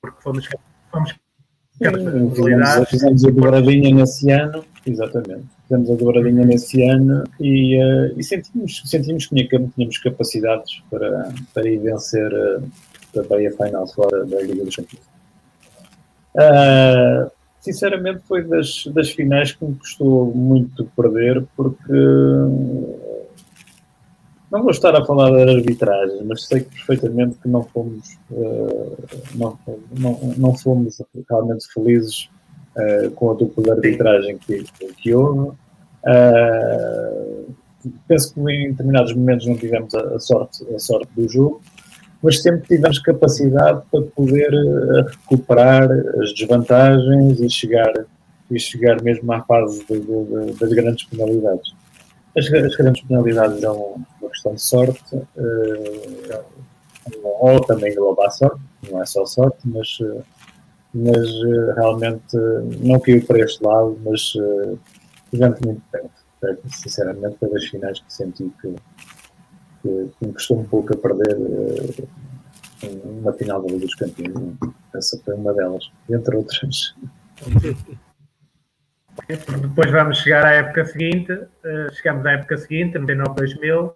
[0.00, 0.48] porque fomos,
[0.90, 1.14] fomos
[1.72, 5.46] Sim, fizemos, fizemos a dobradinha nesse ano, exatamente.
[5.68, 11.68] Fizemos a dobradinha nesse ano e, uh, e sentimos, sentimos que tínhamos capacidades para, para
[11.68, 12.62] ir vencer uh,
[13.12, 15.04] também a final fora da Liga dos Campeões.
[16.34, 21.92] Uh, sinceramente foi das, das finais que me custou muito perder, porque
[24.50, 28.96] não vou estar a falar da arbitragem, mas sei perfeitamente que não fomos, uh,
[29.34, 29.58] não,
[29.98, 32.30] não, não fomos realmente felizes
[32.78, 34.64] uh, com a dupla de arbitragem que,
[34.96, 35.50] que houve.
[36.04, 37.54] Uh,
[38.06, 41.60] penso que em determinados momentos não tivemos a, a, sorte, a sorte do jogo,
[42.22, 45.88] mas sempre tivemos capacidade para poder eh, recuperar
[46.20, 47.92] as desvantagens e chegar,
[48.50, 51.72] e chegar mesmo à fase de, de, das grandes penalidades.
[52.36, 56.44] As, as, grandes penalidades é uma questão de sorte, uh,
[57.22, 58.60] ou também engloba a sorte,
[58.90, 60.20] não é só sorte, mas, eh,
[61.04, 62.36] mas uh, realmente
[62.80, 64.78] não caiu para este lado, mas uh,
[65.32, 66.10] muito perto.
[66.68, 68.74] Sinceramente, das finais que senti que
[69.82, 72.08] que, que me custou um pouco a perder uh,
[73.22, 74.56] na final da Liga dos Campeões.
[74.94, 76.94] Essa foi uma delas, entre outras.
[79.28, 81.36] Depois vamos chegar à época seguinte,
[81.92, 83.92] chegamos à época seguinte, 99-2000,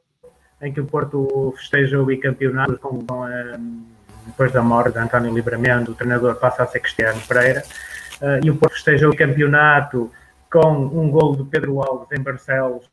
[0.62, 3.86] em que o Porto festeja o bicampeonato com, com uh,
[4.26, 7.62] depois da morte de António Livramento, o treinador passa a ser Cristiano Pereira,
[8.20, 10.10] uh, e o Porto festeja o campeonato
[10.50, 12.90] com um gol de Pedro Alves em Barcelos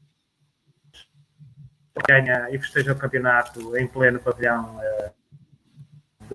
[2.07, 4.79] ganha e festeja o campeonato em pleno pavilhão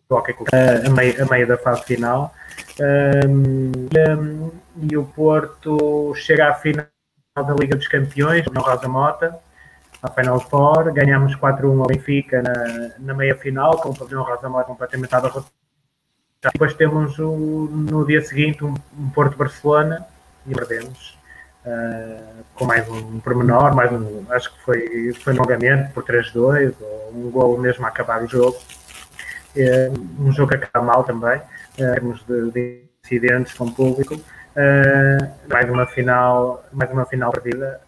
[0.09, 2.35] do Hockey uh, a, meio, a meio da fase final.
[2.80, 4.52] Um, e, um,
[4.90, 6.87] e, o Porto chega à final
[7.37, 9.38] da Liga dos Campeões, no Rosa Mota,
[10.05, 10.93] à Final Four.
[10.93, 15.53] Ganhamos 4-1 ao Benfica na, na meia final, com o pavilhão Rosa Mota completamente abarrotado.
[16.53, 20.07] Depois temos o, no dia seguinte um, um Porto-Barcelona
[20.47, 21.19] e perdemos.
[21.64, 27.12] Uh, com mais um pormenor, mais um, acho que foi, foi longamente por 3-2, ou
[27.14, 28.59] um gol mesmo a acabar o jogo.
[29.57, 31.40] É, um jogo que acaba mal também,
[31.79, 34.14] em termos de, de incidentes com o público.
[34.14, 37.81] Uh, mais uma final, mais uma final perdida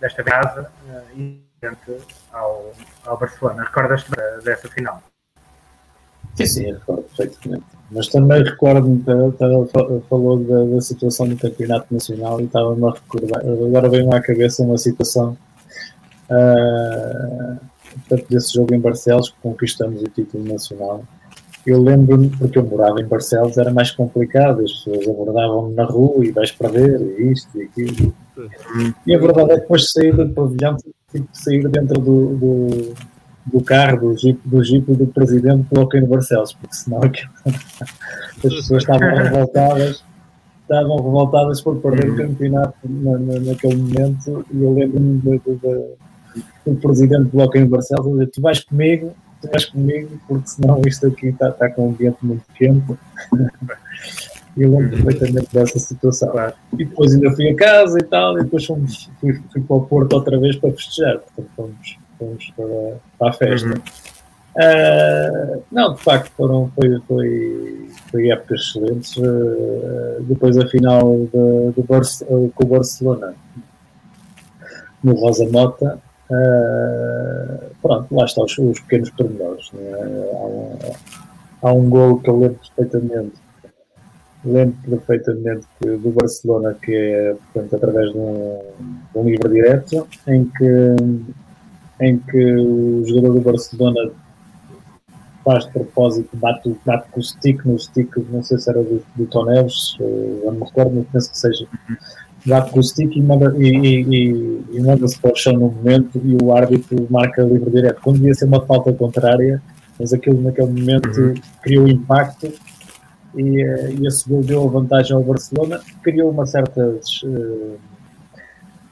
[0.00, 1.40] desta casa uh, e
[2.32, 2.72] ao,
[3.04, 3.64] ao Barcelona.
[3.64, 4.10] Recordas-te
[4.42, 5.02] dessa final?
[6.34, 7.64] Sim, sim, recordo perfeitamente.
[7.90, 9.04] Mas também recordo-me,
[10.08, 14.62] falou da, da, situação do Campeonato Nacional e estava-me a recordar, agora veio-me à cabeça
[14.62, 15.36] uma situação
[16.30, 17.60] uh,
[18.30, 21.04] desse jogo em Barcelos, que conquistamos o título nacional.
[21.66, 26.24] Eu lembro-me, porque eu morava em Barcelos, era mais complicado, as pessoas abordavam-me na rua
[26.24, 28.14] e vais perder, e isto e aquilo.
[29.06, 30.76] E a verdade é que depois de sair do pavilhão,
[31.12, 32.94] tive que sair dentro do, do
[33.46, 38.82] do carro, do jeep, do jeep do presidente coloquei no Barcelos, porque senão as pessoas
[38.82, 40.04] estavam revoltadas,
[40.62, 47.30] estavam revoltadas por perder o campeonato na, na, naquele momento e eu lembro-me do presidente
[47.30, 51.48] coloquei no Barcelos dizer, tu vais comigo, tu vais comigo, porque senão isto aqui está,
[51.48, 52.98] está com um ambiente muito quente.
[54.56, 56.32] eu lembro perfeitamente dessa situação.
[56.74, 59.86] E depois ainda fui a casa e tal, e depois fomos, fui, fui para o
[59.86, 61.18] Porto outra vez para festejar.
[61.18, 63.68] Portanto, fomos, fomos para, para a festa.
[63.68, 63.74] Uhum.
[64.56, 69.16] Uh, não, de facto, foram, foi, foi, foi épocas excelentes.
[69.16, 73.34] Uh, depois a final de, de Barce, uh, com o Barcelona
[75.02, 75.98] no Rosa Mota.
[77.82, 79.70] Pronto, lá estão os, os pequenos pormenores.
[79.72, 79.90] Né?
[80.32, 80.78] Há, um,
[81.62, 83.32] há um gol que eu lembro perfeitamente
[84.44, 88.58] lembro perfeitamente que, do Barcelona, que é portanto, através de um,
[89.12, 90.96] de um livro direto, em que
[92.00, 94.10] em que o jogador do Barcelona
[95.44, 99.02] faz de propósito, bate, bate com o stick no stick, não sei se era do,
[99.16, 101.66] do Toneves, não me recordo, mas penso que seja.
[102.46, 106.20] Bate com o stick e manda-se e, e, e manda para o chão no momento
[106.24, 108.00] e o árbitro marca livre direto.
[108.02, 109.62] Quando devia ser uma falta contrária,
[109.98, 111.34] mas aquilo naquele momento uhum.
[111.62, 112.50] criou impacto
[113.36, 116.80] e, eh, e esse gol deu a vantagem ao Barcelona, criou uma certa
[117.24, 117.78] uh,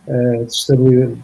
[0.07, 0.45] uh,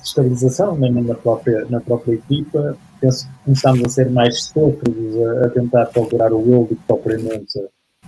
[0.00, 2.76] destabilização né, na, própria, na própria equipa.
[3.00, 6.82] Penso que começámos a ser mais sófregos a, a, tentar procurar o gol do que
[6.86, 7.60] propriamente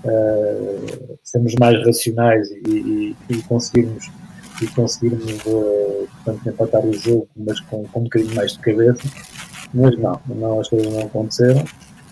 [0.06, 4.10] uh, sermos mais racionais e, e, e conseguirmos,
[4.62, 9.02] e conseguirmos uh, portanto, empatar o jogo, mas com, com um bocadinho mais de cabeça.
[9.74, 11.64] Mas não, não as coisas não aconteceram.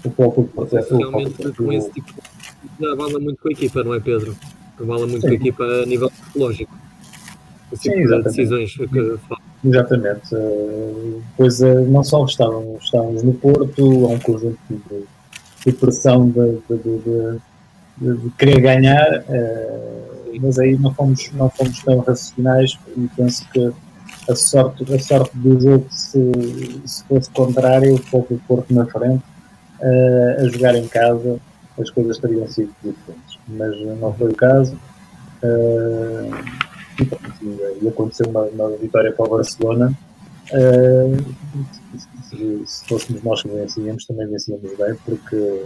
[0.04, 0.48] O foco
[0.90, 4.37] Realmente, com esse tipo de muito com a equipa, não é, Pedro?
[4.78, 5.28] Abala muito Sim.
[5.28, 6.74] com a equipa a nível psicológico.
[7.74, 8.24] Sim, exatamente.
[8.24, 9.18] decisões que
[9.64, 10.35] Exatamente.
[10.35, 15.04] Uh, pois não só estávamos, estávamos no Porto, há um conjunto de,
[15.64, 17.40] de pressão de, de, de,
[17.96, 23.72] de, querer ganhar, uh, mas aí não fomos, não fomos tão racionais e penso que
[24.28, 26.33] a sorte, a sorte do jogo, se,
[26.87, 29.22] se fosse contrário, fosse o Porto na frente,
[30.38, 31.38] a jogar em casa,
[31.78, 33.38] as coisas teriam sido diferentes.
[33.48, 34.78] Mas não foi o caso.
[35.42, 36.30] Uh,
[37.83, 39.92] e, aconteceu uma, uma, vitória para o Barcelona.
[40.52, 41.35] Uh,
[42.30, 45.62] se, se, fôssemos nós que vencíamos, também vencíamos bem, porque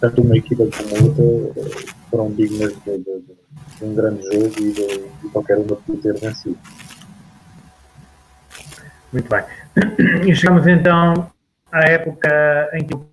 [0.00, 1.78] tanto uma equipa como outra
[2.10, 3.36] foram dignas de, de, de,
[3.82, 6.58] um grande jogo e de, de qualquer uma poder vencido.
[9.12, 9.44] Muito bem.
[10.26, 11.30] E chegamos então
[11.70, 13.06] à época em que o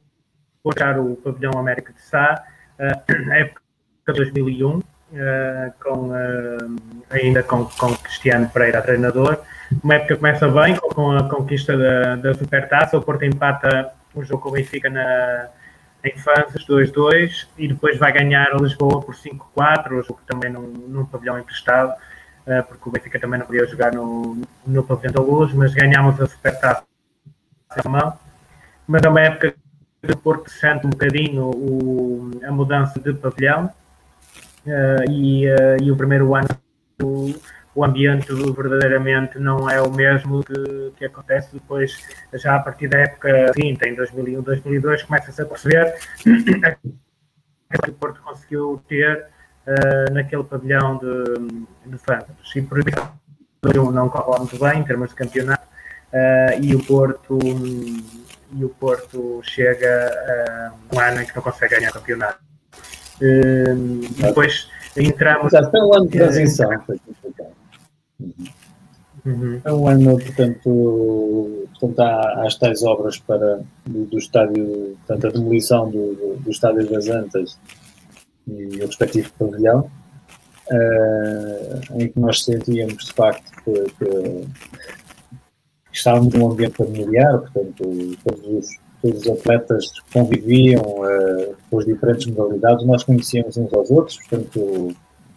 [0.63, 2.43] puxar o pavilhão América de Sá,
[2.80, 3.62] a época
[4.08, 4.84] de 2001, uh,
[5.82, 9.39] com, uh, ainda com, com Cristiano Pereira, treinador.
[9.84, 14.44] Uma época começa bem, com a conquista da, da Supertaça, o Porto empata o jogo
[14.44, 15.50] com o Benfica na,
[16.04, 20.67] em Fanzas 2-2 e depois vai ganhar a Lisboa por 5-4, o jogo também num,
[20.87, 21.93] num pavilhão emprestado,
[22.45, 26.19] uh, porque o Benfica também não podia jogar no, no pavilhão da Luz, mas ganhámos
[26.19, 26.83] a Supertaça
[27.69, 28.17] à mão.
[28.85, 29.56] Mas é uma época
[30.04, 33.71] o Porto sente um bocadinho o, a mudança de pavilhão,
[34.67, 36.49] uh, e, uh, e, o primeiro ano
[37.01, 37.33] o,
[37.76, 41.98] o, ambiente verdadeiramente não é o mesmo que, que, acontece depois,
[42.34, 48.21] já a partir da época seguinte, em 2001, 2002, começa-se a perceber que o Porto
[48.21, 49.26] conseguiu ter
[49.67, 52.24] uh, naquele pavilhão de, de fãs.
[52.56, 55.65] E por isso não corre muito bem em termos de campeonato.
[56.13, 57.40] uh, e o Porto
[58.56, 62.40] e o Porto chega uh, um ano em que não consegue ganhar o campeonato.
[63.17, 65.54] Uh, depois entramos.
[65.54, 66.69] Exato, foi um ano de transição.
[69.26, 69.62] Uhum.
[69.63, 75.28] É um ano, portanto, portanto há, há as tais obras para, do, do estádio, portanto,
[75.28, 77.58] a demolição do, do, do estádio das Antas
[78.48, 79.90] e o respectivo pavilhão,
[80.69, 84.48] uh, em que nós sentíamos de facto que, que
[85.92, 88.67] estávamos num ambiente familiar, portanto, todos os,
[89.02, 94.94] todos os atletas conviviam uh, com as diferentes modalidades, nós conhecíamos uns aos outros, portanto,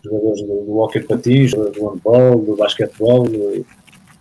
[0.07, 3.67] jogadores do, do hockey patins, do handball, do basquetebol, do,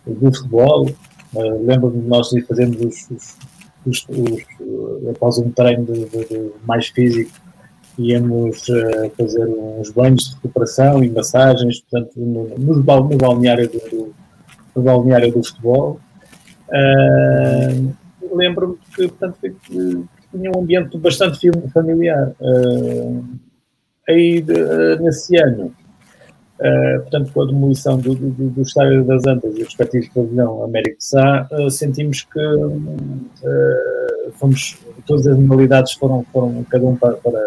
[0.06, 0.90] do futebol.
[1.34, 3.38] Uh, Lembro-me de nós fazermos os, os,
[3.86, 7.32] os, os, após um treino de, de, de mais físico,
[7.98, 14.14] íamos uh, fazer uns banhos de recuperação e massagens, portanto, no, no, no balneário do,
[14.76, 16.00] no balneário do futebol.
[16.70, 17.94] Uh,
[18.34, 19.56] Lembro-me que, portanto, que,
[20.32, 22.34] tinha um ambiente bastante familiar.
[22.40, 23.24] Uh,
[24.08, 25.74] aí, de, nesse ano,
[26.58, 30.64] Uh, portanto, com a demolição do, do, do Estádio das Antas e o respectivo pavilhão
[30.64, 33.30] Américo de Sá, uh, sentimos que uh,
[34.36, 37.42] fomos, todas as modalidades foram, foram cada um para, para,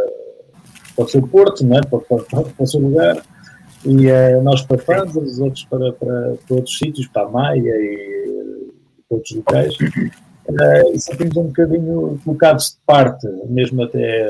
[0.94, 1.80] para o seu porto, né?
[1.88, 3.16] para, para, para, o seu lugar,
[3.86, 4.09] e
[4.42, 8.70] nós para França, os outros para, para, para, outros sítios, para a Maia e
[9.09, 9.74] outros locais.
[10.94, 14.24] E sentimos um bocadinho colocados de parte, mesmo até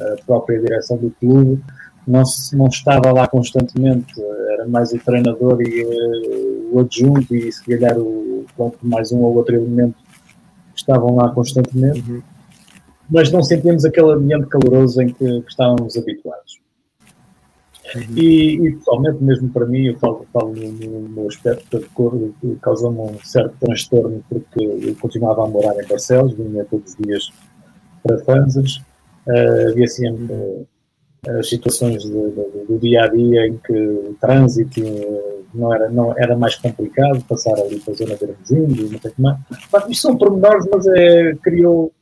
[0.00, 1.62] a, a própria direção do clube,
[2.06, 2.22] não,
[2.52, 4.12] não estava lá constantemente,
[4.52, 9.22] era mais o treinador e uh, o adjunto e se calhar o, pronto, mais um
[9.22, 9.96] ou outro elemento
[10.74, 12.22] que estavam lá constantemente, uhum.
[13.10, 16.60] mas não sentíamos aquele ambiente caloroso em que, que estávamos habituados.
[17.94, 18.02] Uhum.
[18.16, 22.18] E, e, pessoalmente, mesmo para mim, eu falo, falo no, no aspecto de cor,
[22.60, 27.30] causou-me um certo transtorno porque eu continuava a morar em Barcelos, vinha todos os dias
[28.02, 28.76] para Fanzas,
[29.26, 30.66] uh, havia sempre uh,
[31.38, 35.88] as situações de, de, do dia a dia em que o trânsito eh, não era,
[35.88, 39.38] não, era mais complicado, passar ali para a zona de Hermesinho, não sei como é.
[39.90, 41.92] Isto são pormenores, mas é, criou,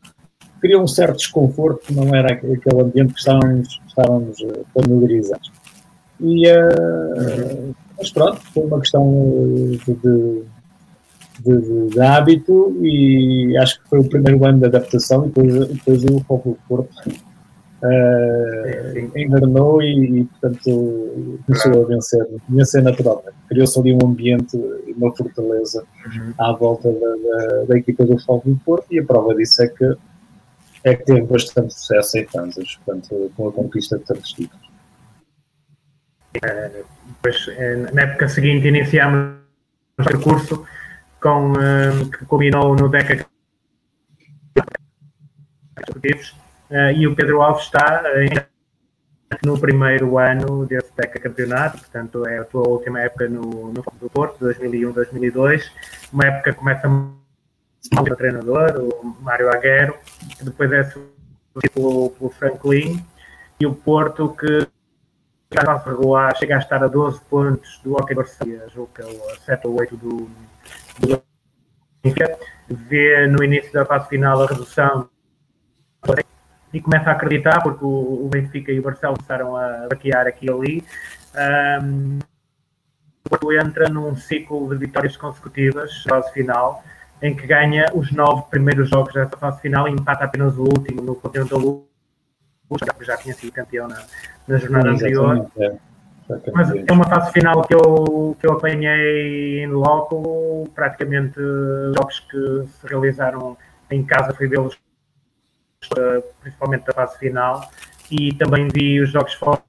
[0.60, 4.36] criou um certo desconforto, não era aquele ambiente que estávamos, estávamos
[4.74, 5.50] familiarizados.
[6.20, 9.04] E, uh, mas pronto, foi uma questão
[9.86, 10.42] de, de,
[11.40, 16.04] de, de, hábito e acho que foi o primeiro ano de adaptação e depois, depois
[16.04, 17.08] o Foco Porto
[17.84, 23.34] uh, enganou e, e, portanto, começou a vencer, vencer naturalmente.
[23.48, 26.34] Criou-se ali um ambiente e uma fortaleza uhum.
[26.38, 29.68] à volta da, da, da equipa do Futebol do Porto e a prova disso é
[29.68, 29.96] que,
[30.84, 34.63] é que teve bastante sucesso em Kansas, portanto, com a conquista de tantos títulos.
[36.40, 39.36] Depois, eh, na época seguinte, iniciámos
[39.98, 40.66] o percurso
[41.20, 43.24] com, uh, que culminou no DECA
[46.70, 48.02] uh, e o Pedro Alves está
[49.44, 54.10] no primeiro ano desse DECA campeonato, portanto é a tua última época no, no do
[54.10, 55.70] Porto, 2001-2002,
[56.12, 59.96] uma época que começa o treinador, o Mário Aguero,
[60.42, 60.82] depois é
[61.72, 63.04] pelo, pelo Franklin,
[63.60, 64.66] e o Porto que
[65.84, 69.66] regular chega a estar a 12 pontos do Hockey Barcelona, julgo que é o 7
[69.66, 70.30] ou 8 do,
[71.00, 71.22] do
[72.68, 75.08] vê no início da fase final a redução
[76.72, 80.50] e começa a acreditar, porque o, Benfica e o Barcelona começaram a vaquear aqui e
[80.50, 80.84] ali.
[81.82, 82.18] Um,
[83.24, 86.82] o Porto entra num ciclo de vitórias consecutivas, fase final,
[87.22, 91.00] em que ganha os nove primeiros jogos dessa fase final e empata apenas o último
[91.00, 91.86] no Continental
[92.98, 94.02] que já tinha sido campeão na,
[94.48, 95.50] na jornada anterior.
[95.58, 95.74] É.
[96.54, 101.38] Mas é uma fase final que eu, que eu apanhei em loco, praticamente
[101.94, 103.56] jogos que se realizaram
[103.90, 104.78] em casa, fui vê-los
[106.40, 107.68] principalmente da fase final,
[108.10, 109.62] e também vi os jogos fora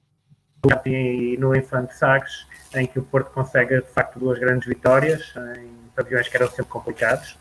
[1.38, 6.26] no Infante Sagres, em que o Porto consegue de facto duas grandes vitórias em pavilhões
[6.26, 7.36] que eram sempre complicados.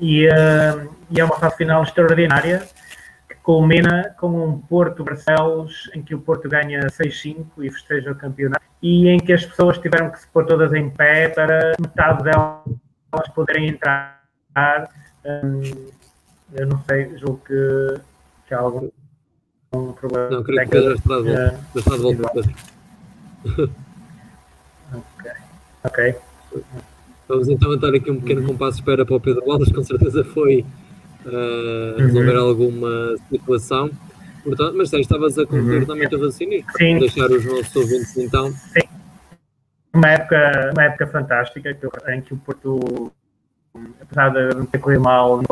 [0.00, 2.66] E, uh, e é uma fase final extraordinária
[3.42, 8.14] que culmina com um Porto Barcelos em que o Porto ganha 6-5 e festeja o
[8.14, 12.22] campeonato e em que as pessoas tiveram que se pôr todas em pé para metade
[12.22, 14.22] delas poderem entrar.
[15.24, 15.60] Um,
[16.54, 18.00] eu não sei, julgo que,
[18.46, 18.88] que há algum
[19.74, 20.30] um problema.
[20.30, 21.60] Não, creio que Pedro está de volta.
[21.74, 22.40] Uh, está de volta.
[24.94, 25.32] ok.
[25.84, 26.14] Ok.
[27.28, 28.48] Vamos então entrar aqui um pequeno uhum.
[28.48, 30.66] compasso de espera para o Pedro Wallace, com certeza foi
[31.26, 32.48] uh, resolver uhum.
[32.48, 33.90] alguma situação.
[34.44, 35.86] Portanto, mas estavas a concluir uhum.
[35.86, 36.64] também o teu raciocínio.
[36.76, 36.98] Sim.
[36.98, 38.50] Deixar os nossos ouvintes então.
[38.50, 38.88] Sim.
[39.94, 41.76] Uma época, uma época fantástica
[42.08, 43.12] em que o Porto
[44.00, 45.42] apesar de não ter corrido mal,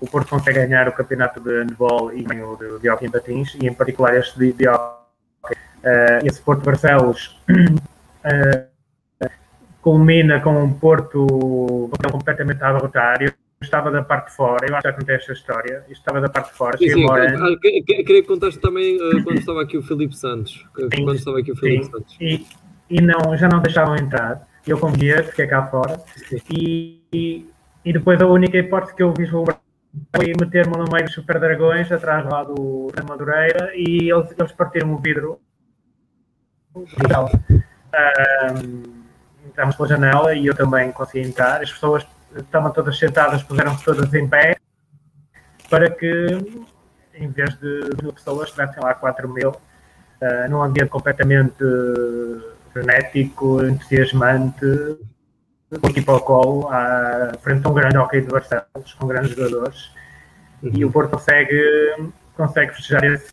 [0.00, 3.54] o Porto consegue ganhar o campeonato de handball e o de, de hockey em patins,
[3.54, 5.04] e em particular este de, de hockey.
[5.84, 9.28] Uh, esse Porto Barcelos uh,
[9.82, 13.34] culmina com um Porto completamente a.
[13.64, 15.84] Estava da parte de fora, eu acho que já contei esta história.
[15.88, 16.78] estava da parte de fora.
[16.78, 20.66] Sim, sim, ah, queria que contaste também uh, quando estava aqui o Filipe Santos.
[20.76, 22.16] Sim, quando estava aqui o Filipe Santos.
[22.20, 22.46] E,
[22.90, 24.46] e não, já não deixavam entrar.
[24.66, 26.00] Eu, como guia, fiquei cá fora.
[26.50, 27.48] E, e,
[27.84, 29.60] e, depois a única hipótese que eu vislumbrar
[30.14, 34.52] foi meter-me no meio dos Super Dragões, atrás lá do da Madureira, e eles, eles
[34.52, 35.38] partiram o vidro.
[36.74, 36.84] Um,
[39.46, 41.62] entramos pela janela e eu também consegui entrar.
[41.62, 42.06] As pessoas
[42.36, 44.56] estavam todas sentadas, puseram-se todas em pé,
[45.68, 46.66] para que,
[47.14, 51.64] em vez de mil pessoas, tivessem lá 4 mil, uh, num ambiente completamente
[52.72, 54.98] frenético, entusiasmante,
[55.80, 59.90] com equipa ao colo, à frente a um grande hockey de Barcelos, com grandes jogadores,
[60.62, 60.70] uhum.
[60.74, 63.32] e o Porto consegue, consegue festejar esse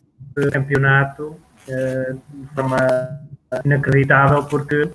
[0.52, 1.36] campeonato
[1.68, 2.78] uh, de forma
[3.64, 4.90] inacreditável, porque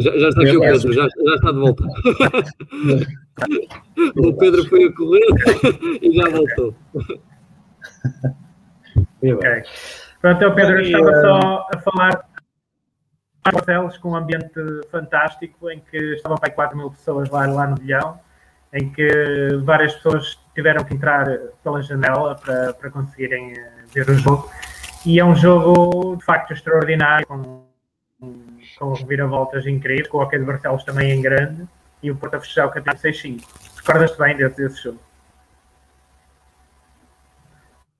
[0.00, 1.84] já, já, está aqui o Pedro, já, já está de volta.
[4.16, 5.26] o Pedro foi a correr
[6.02, 6.74] e já voltou.
[9.22, 9.62] Okay.
[10.20, 12.24] Pronto, é o Pedro estava só a falar
[13.52, 14.58] Barcelos com um ambiente
[14.90, 18.18] fantástico em que estavam para 4 mil pessoas lá, lá no bilhão,
[18.72, 19.06] em que
[19.64, 21.26] várias pessoas tiveram que entrar
[21.62, 24.50] pela janela para, para conseguirem eh, ver o jogo.
[25.04, 27.66] E é um jogo de facto extraordinário, com,
[28.78, 31.66] com reviravoltas incríveis, com o Hockey de Barcelos também em grande
[32.02, 33.42] e o Porto a fechar o campeonato 6-5.
[33.76, 34.98] Recordas-te bem desse, desse jogo?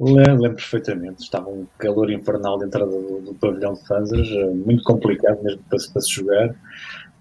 [0.00, 1.22] Lembro, lembro perfeitamente.
[1.22, 5.78] Estava um calor infernal dentro do, do pavilhão de Fanzas, eh, muito complicado mesmo para,
[5.92, 6.54] para se jogar,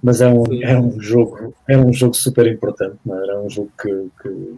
[0.01, 3.23] mas é um, era um jogo, era um jogo super importante, não é?
[3.23, 4.55] era um jogo que, que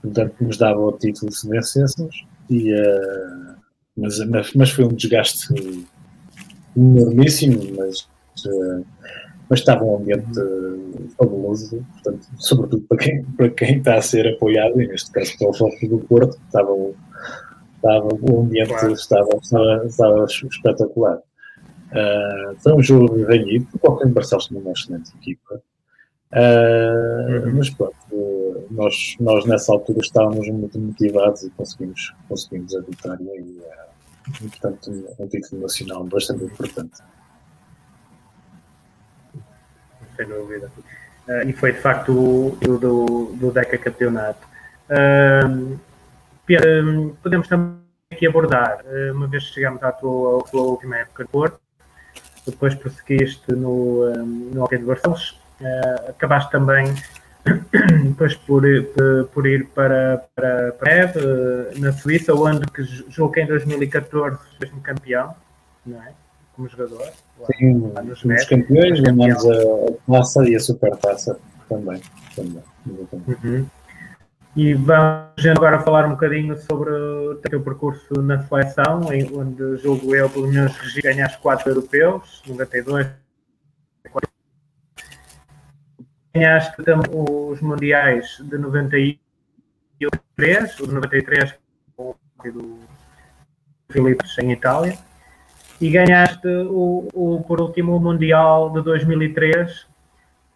[0.00, 3.56] portanto, nos dava o título se vencêssemos, e, uh,
[3.96, 5.52] mas, mas, mas, foi um desgaste
[6.76, 8.00] enormíssimo, mas,
[8.46, 8.84] uh,
[9.48, 14.26] mas estava um ambiente uh, fabuloso, portanto, sobretudo para quem, para quem está a ser
[14.26, 16.94] apoiado, e neste caso para o Foco do Porto, estava um
[17.80, 18.92] estava, o ambiente claro.
[18.92, 21.18] estava, estava, estava espetacular.
[21.90, 25.60] Uh, foi um jogo renhido, o qualquer Barcelos tinha uma excelente equipa.
[26.32, 27.56] Uh, uhum.
[27.56, 33.58] Mas pronto, nós, nós nessa altura estávamos muito motivados e conseguimos, conseguimos a vitória e,
[33.58, 33.89] uh,
[34.40, 37.02] e portanto um, um título nacional bastante importante.
[40.16, 40.70] Sem dúvida.
[41.28, 44.46] Uh, e foi de facto o do, do DECA campeonato.
[44.88, 45.78] Uh,
[46.58, 47.78] Hum, podemos também
[48.10, 51.60] aqui abordar, eh, uma vez que chegamos à tua, à tua última época de Porto,
[52.44, 55.40] depois prosseguiste no, hum, no Hockey de Barcelos,
[56.08, 56.92] acabaste também
[58.04, 58.62] depois por,
[58.94, 64.38] por, por, ir para, para, para eh, na Suíça, onde que julgo que em 2014
[64.58, 65.34] fez campeão,
[65.86, 66.12] não é?
[66.54, 67.10] Como jogador.
[67.56, 71.38] Sim, lá nos campeões, ganhamos a, taça e a super taça
[71.68, 72.00] também.
[72.36, 73.66] também uhum.
[74.56, 79.00] E vamos agora falar um bocadinho sobre o teu percurso na seleção,
[79.32, 80.72] onde julgo eu, pelo menos,
[81.02, 83.06] ganhaste quatro europeus, 92.
[86.32, 89.18] Ganhaste também os mundiais de 93,
[90.80, 91.58] o de 93
[91.96, 92.78] com o do
[93.90, 94.96] Filipe em Itália,
[95.80, 99.86] e ganhaste o, o, por último, o Mundial de 2003,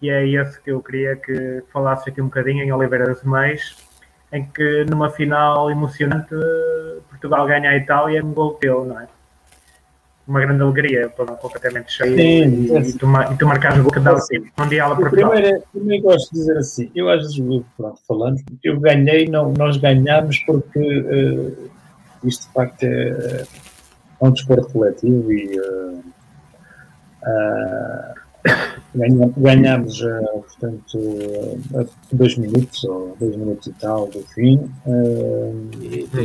[0.00, 3.76] e é esse que eu queria que falasse aqui um bocadinho em Oliveira das Meias,
[4.32, 6.34] em que numa final emocionante
[7.08, 9.08] Portugal ganha a Itália um gol teu, não é?
[10.26, 12.16] Uma grande alegria, completamente cheio.
[12.16, 12.90] Sim, e, é assim.
[12.90, 15.30] e, tu, e tu marcares o gol que dá assim, Mundial a Portugal.
[15.30, 19.76] Primeiro, primeiro gosto de dizer assim, eu às vezes, pronto, falando, eu ganhei, não, nós
[19.76, 21.70] ganhamos porque uh,
[22.24, 23.44] isto de facto é,
[24.20, 26.04] é um desporto coletivo e uh,
[27.22, 28.23] uh,
[29.36, 34.56] Ganhámos, uh, portanto, uh, dois minutos, ou dois minutos e tal do fim.
[34.86, 35.68] Uh,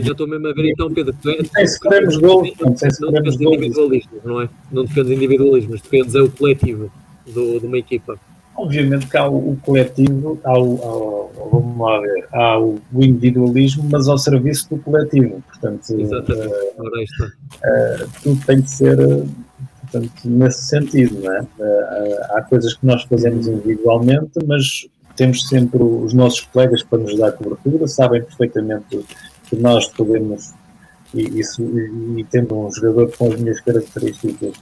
[0.04, 1.16] já estou mesmo a ver então, Pedro.
[1.22, 4.50] Tu sem sofremos gols, não, não defendes individualismos, não é?
[4.72, 6.92] Não defendes individualismos, defendes é o coletivo
[7.34, 8.20] do, de uma equipa.
[8.56, 12.80] Obviamente que há o, o coletivo, há o, há o, vamos lá ver, há o,
[12.94, 15.42] individualismo, mas ao serviço do coletivo.
[15.48, 16.54] Portanto, Exatamente.
[16.78, 18.98] Uh, uh, tudo tem que ser
[19.92, 21.46] Portanto, nesse sentido, não é?
[21.60, 27.18] Eh, há coisas que nós fazemos individualmente, mas temos sempre os nossos colegas para nos
[27.18, 29.06] dar cobertura, sabem perfeitamente
[29.50, 30.54] que nós podemos,
[31.14, 34.54] e, isso, e, tendo um jogador com as minhas características,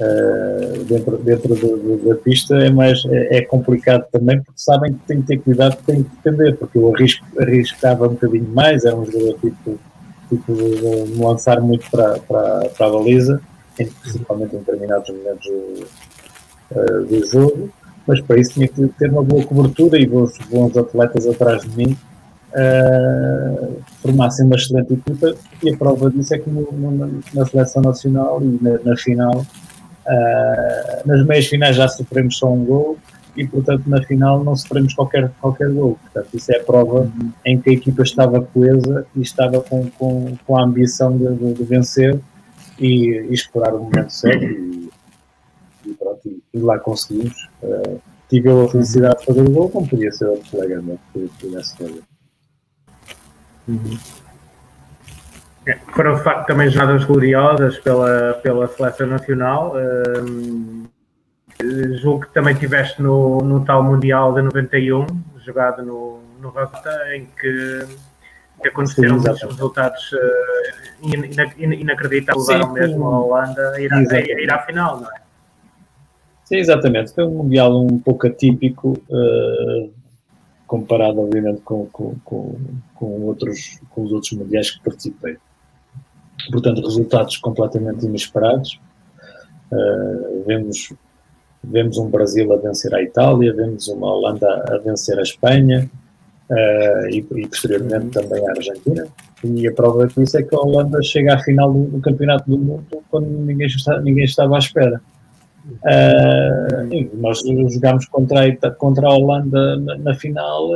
[0.00, 5.00] Uh, dentro, dentro do, da pista é mais é, é, complicado também porque sabem que
[5.08, 8.94] têm que ter cuidado, têm que defender, porque eu arrisco, arriscava um bocadinho mais, era
[8.94, 9.80] um jogador tipo,
[10.28, 13.42] tipo de, de lançar muito para, para, para a baliza,
[13.86, 15.46] principalmente em determinados momentos
[16.70, 17.70] uh, do jogo,
[18.06, 21.76] mas para isso tinha que ter uma boa cobertura e bons, bons atletas atrás de
[21.76, 21.96] mim
[22.52, 27.82] uh, formassem uma excelente equipa e a prova disso é que no, no, na seleção
[27.82, 29.44] nacional e na, na final
[30.08, 32.96] Uh, nas meias finais já sofremos só um gol
[33.36, 35.98] e, portanto, na final não sofremos qualquer, qualquer gol.
[36.02, 37.30] Portanto, isso é a prova uhum.
[37.44, 41.52] em que a equipa estava coesa e estava com, com, com a ambição de, de,
[41.52, 42.18] de vencer
[42.78, 44.44] e, e, explorar o momento certo.
[44.44, 44.90] E,
[45.86, 47.48] e pronto, e, e, lá conseguimos.
[47.62, 51.30] Uh, tive a felicidade de fazer o gol, como podia ser outro colega meu que
[51.40, 52.02] pudesse fazer.
[53.66, 53.98] Uhum.
[55.94, 59.74] Foram de facto também jornadas gloriosas pela, pela seleção nacional.
[59.76, 60.84] Um,
[62.00, 65.06] julgo que também estiveste no, no tal Mundial de 91,
[65.44, 67.86] jogado no, no Rota, em que,
[68.62, 74.20] que aconteceram Sim, muitos resultados uh, inacreditáveis, levaram mesmo a Holanda a ir, a, a
[74.20, 75.20] ir à final, não é?
[76.44, 77.14] Sim, exatamente.
[77.14, 79.90] Foi um Mundial um pouco atípico, uh,
[80.66, 82.56] comparado, obviamente, com, com, com,
[82.94, 85.36] com, outros, com os outros Mundiais que participei
[86.50, 88.80] portanto, resultados completamente inesperados.
[89.70, 90.92] Uh, vemos,
[91.62, 95.90] vemos um Brasil a vencer a Itália, vemos uma Holanda a vencer a Espanha
[96.50, 99.06] uh, e, e, posteriormente também a Argentina.
[99.44, 102.58] E a prova disso é que a Holanda chega à final do, do Campeonato do
[102.58, 103.68] Mundo quando ninguém,
[104.02, 105.00] ninguém estava à espera.
[105.68, 107.40] Uh, nós
[107.72, 110.70] jogámos contra a, contra a Holanda na, na final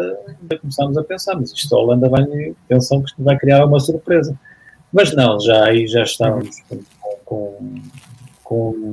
[0.50, 2.24] e começámos a pensar, mas isto a Holanda vai,
[2.68, 4.38] pensam que vai criar uma surpresa.
[4.92, 6.80] Mas não, já aí já estávamos com,
[7.24, 7.72] com,
[8.44, 8.90] com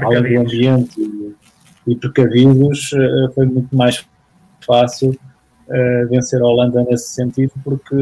[0.00, 4.04] além do ambiente e, e precavidos, eh, foi muito mais
[4.60, 5.16] fácil
[5.70, 7.96] uh, vencer a Holanda nesse sentido, porque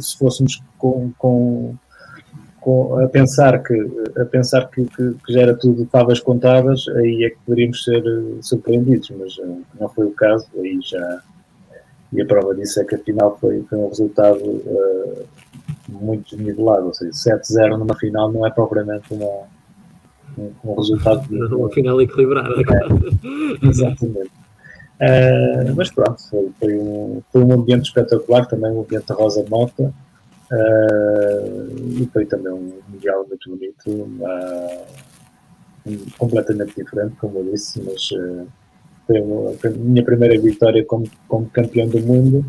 [0.00, 1.74] se fôssemos com, com,
[2.60, 3.74] com, a pensar que
[4.20, 8.04] a pensar que, que, que, já era tudo favas contadas, aí é que poderíamos ser
[8.04, 11.22] eh, surpreendidos, mas uh, não foi o caso, aí já
[12.12, 15.26] e a prova disso é que afinal foi, foi um resultado uh,
[15.88, 19.44] muito desnivelado, ou seja, 7-0 numa final não é propriamente uma,
[20.38, 21.26] um, um resultado.
[21.56, 24.30] Uma final equilibrada, é, Exatamente.
[25.00, 29.92] Uh, mas pronto, foi, foi, um, foi um ambiente espetacular, também um ambiente Rosa Mota,
[30.52, 34.86] uh, e foi também um mundial muito bonito, uh,
[36.18, 38.08] completamente diferente, como eu disse, mas
[39.06, 42.44] foi, uma, foi a minha primeira vitória como, como campeão do mundo.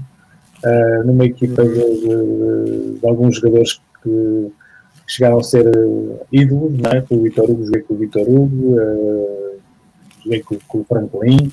[0.66, 4.52] Uh, numa equipa de, de, de, alguns jogadores que
[5.06, 7.02] chegaram a ser uh, ídolos, não é?
[7.02, 9.60] com o Vitor Hugo, joguei com o Vitor Hugo, uh,
[10.24, 11.52] joguei com, com, o Franklin,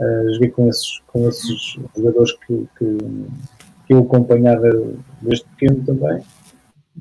[0.00, 2.98] uh, joguei com esses, com esses jogadores que, que,
[3.86, 4.68] que eu acompanhava
[5.20, 6.22] desde pequeno também,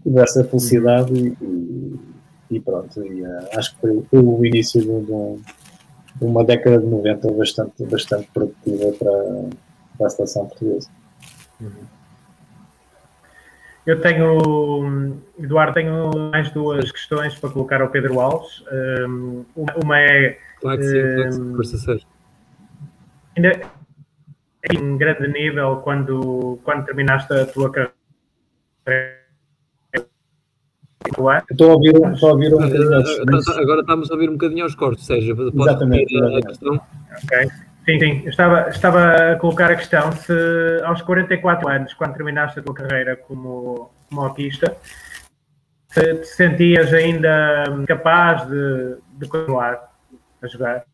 [0.03, 1.99] tive essa felicidade e, e,
[2.51, 3.23] e pronto, e,
[3.55, 8.91] acho que foi, foi, o início de, de, uma década de 90 bastante, bastante produtiva
[8.97, 9.49] para,
[9.97, 10.89] para a seleção portuguesa.
[13.85, 18.63] Eu tenho, Eduardo, tenho mais duas questões para colocar ao Pedro Alves.
[19.07, 19.43] Um,
[19.83, 20.37] uma é.
[20.61, 21.01] Claro que sim,
[21.55, 22.18] claro que
[23.39, 23.61] Ainda
[24.69, 27.93] em grande nível, quando, quando terminaste a tua carreira.
[31.07, 33.61] Estou a ouvir, estou a ouvir um bocadinho.
[33.61, 36.81] Agora estamos a ouvir um bocadinho aos cortes, seja, pode exatamente, a questão.
[37.23, 37.47] Ok.
[37.85, 38.27] Sim, sim.
[38.27, 40.33] estava, estava a colocar a questão se
[40.83, 44.77] aos 44 anos, quando terminaste a tua carreira como, como hoquista,
[45.87, 49.89] se te sentias ainda capaz de, de continuar
[50.41, 50.88] a jogar?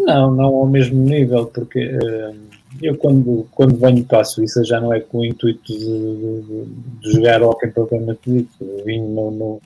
[0.00, 2.36] Não, não ao mesmo nível, porque uh,
[2.82, 6.64] eu quando, quando venho para a Suíça já não é com o intuito de, de,
[7.00, 8.82] de jogar hockey propriamente dito.
[8.84, 9.60] Vim no, no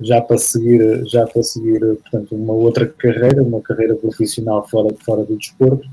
[0.00, 5.24] já para seguir, já para seguir portanto, uma outra carreira, uma carreira profissional fora, fora
[5.24, 5.88] do desporto.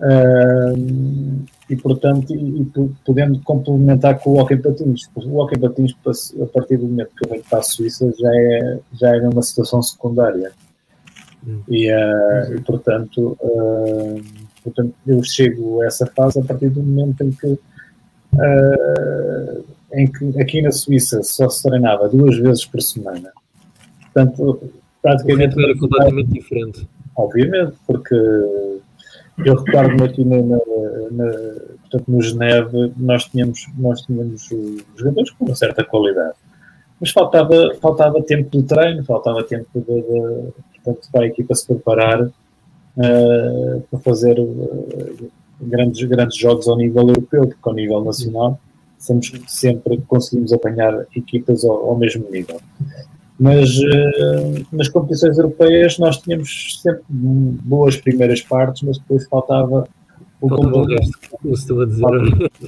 [0.00, 2.64] Uh, e portanto, e, e,
[3.04, 5.08] podendo complementar com o hockey patins.
[5.14, 5.94] O hockey patins,
[6.42, 9.42] a partir do momento que eu venho para a Suíça, já é, já é uma
[9.42, 10.52] situação secundária.
[11.68, 14.22] E, uh, e portanto, uh,
[14.62, 17.58] portanto, eu chego a essa fase a partir do momento em que
[19.92, 23.32] em que aqui na Suíça só se treinava duas vezes por semana.
[24.02, 24.70] Portanto,
[25.02, 25.60] praticamente.
[25.60, 26.88] era completamente diferente.
[27.16, 30.58] Obviamente, porque eu recordo-me aqui na, na,
[31.10, 31.32] na,
[31.80, 34.48] portanto, no Geneve, nós tínhamos, nós tínhamos
[34.96, 36.34] jogadores com uma certa qualidade.
[37.00, 40.52] mas faltava, faltava tempo de treino, faltava tempo de, de,
[40.94, 45.30] portanto, para a equipa se preparar uh, para fazer uh,
[45.60, 48.58] grandes, grandes jogos ao nível europeu, porque ao nível nacional
[48.98, 52.60] sempre, sempre conseguimos apanhar equipas ao, ao mesmo nível.
[53.38, 59.88] Mas uh, nas competições europeias nós tínhamos sempre boas primeiras partes, mas depois faltava
[60.40, 61.10] o faltava como dizer.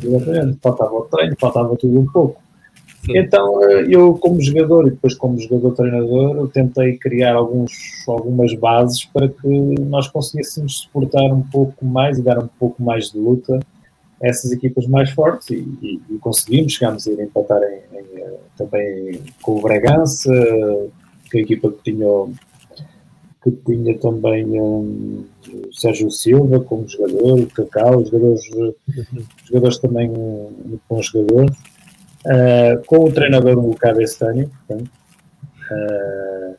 [0.03, 2.42] Exatamente, faltava o treino, faltava tudo um pouco.
[3.09, 7.73] Então eh, eu como jogador e depois como jogador-treinador tentei criar alguns,
[8.07, 13.11] algumas bases para que nós conseguíssemos suportar um pouco mais e dar um pouco mais
[13.11, 13.59] de luta
[14.23, 18.23] a essas equipas mais fortes e, e, e conseguimos, chegámos a ir empatar em, em,
[18.23, 20.33] eh, também com o Bragança,
[21.29, 22.07] que é a equipa que tinha,
[23.43, 29.25] que tinha também um, o Sérgio Silva como jogador, o Cacau, os jogadores, uhum.
[29.45, 31.72] jogadores também um, bons jogadores
[32.27, 36.57] uh, com o treinador o Cabestani, uh,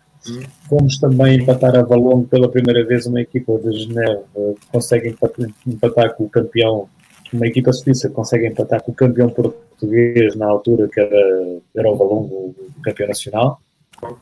[0.69, 5.47] fomos também empatar a Valongo pela primeira vez uma equipa de Geneve que consegue empatar,
[5.67, 6.87] empatar com o campeão,
[7.33, 11.95] uma equipa suíça consegue empatar com o campeão português na altura que era, era o
[11.95, 13.59] Valongo, o campeão nacional.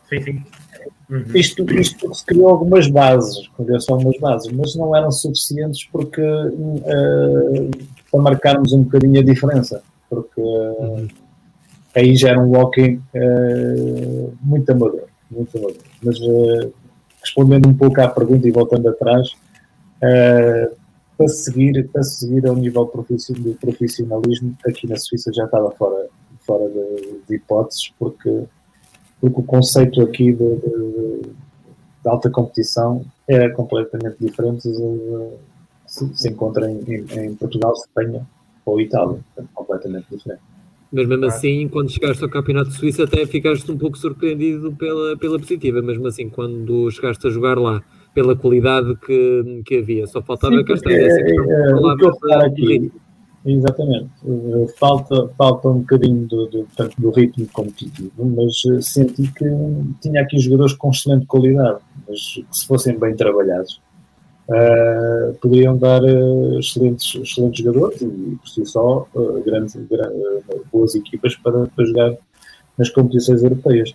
[0.10, 0.44] Sim, sim.
[1.10, 1.26] Uhum.
[1.36, 7.72] Isto, isto se criou algumas bases, criou-se algumas bases, mas não eram suficientes porque uh,
[8.10, 11.08] para marcarmos um bocadinho a diferença, porque uhum
[11.96, 15.78] aí já era um walking uh, muito amador, muito amador.
[16.04, 16.74] Mas uh,
[17.22, 19.30] respondendo um pouco à pergunta e voltando atrás,
[19.98, 20.76] uh,
[21.18, 26.08] para seguir, para seguir ao nível do profissionalismo, aqui na Suíça já estava fora,
[26.46, 28.44] fora de, de hipóteses, porque,
[29.20, 34.68] porque o conceito aqui de, de, de alta competição era completamente diferente
[35.86, 38.26] se, se encontra em, em, em Portugal, Espanha
[38.66, 39.20] ou Itália,
[39.54, 40.51] completamente diferente.
[40.92, 45.18] Mas mesmo assim, quando chegaste ao Campeonato de Suíça, até ficaste um pouco surpreendido pela,
[45.18, 47.82] pela positiva, mesmo assim, quando chegaste a jogar lá,
[48.14, 50.06] pela qualidade que, que havia.
[50.08, 52.92] Só faltava Sim, que esta é, é, o que eu reparo aqui,
[53.44, 54.10] Exatamente.
[54.24, 59.46] Eh, falta, falta um bocadinho do, do, tanto do ritmo competitivo, mas eh, senti que
[60.00, 63.82] tinha aqui jogadores com excelente qualidade, mas que se fossem bem trabalhados,
[64.50, 69.78] uh, poderiam dar uh, excelentes, excelentes jogadores e, por si só, uh, grandes,
[70.72, 72.14] boas equipas para, para jogar
[72.78, 73.94] nas competições europeias.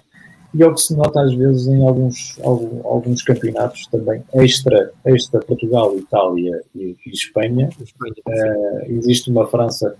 [0.54, 4.90] E é o que se nota às vezes em alguns, alguns, alguns campeonatos também, extra,
[5.04, 7.68] extra Portugal, Itália e, e Espanha.
[7.80, 8.14] Espanha
[8.86, 9.94] existe uma França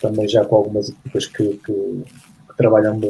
[0.00, 3.00] também já com algumas equipas que, que, que trabalham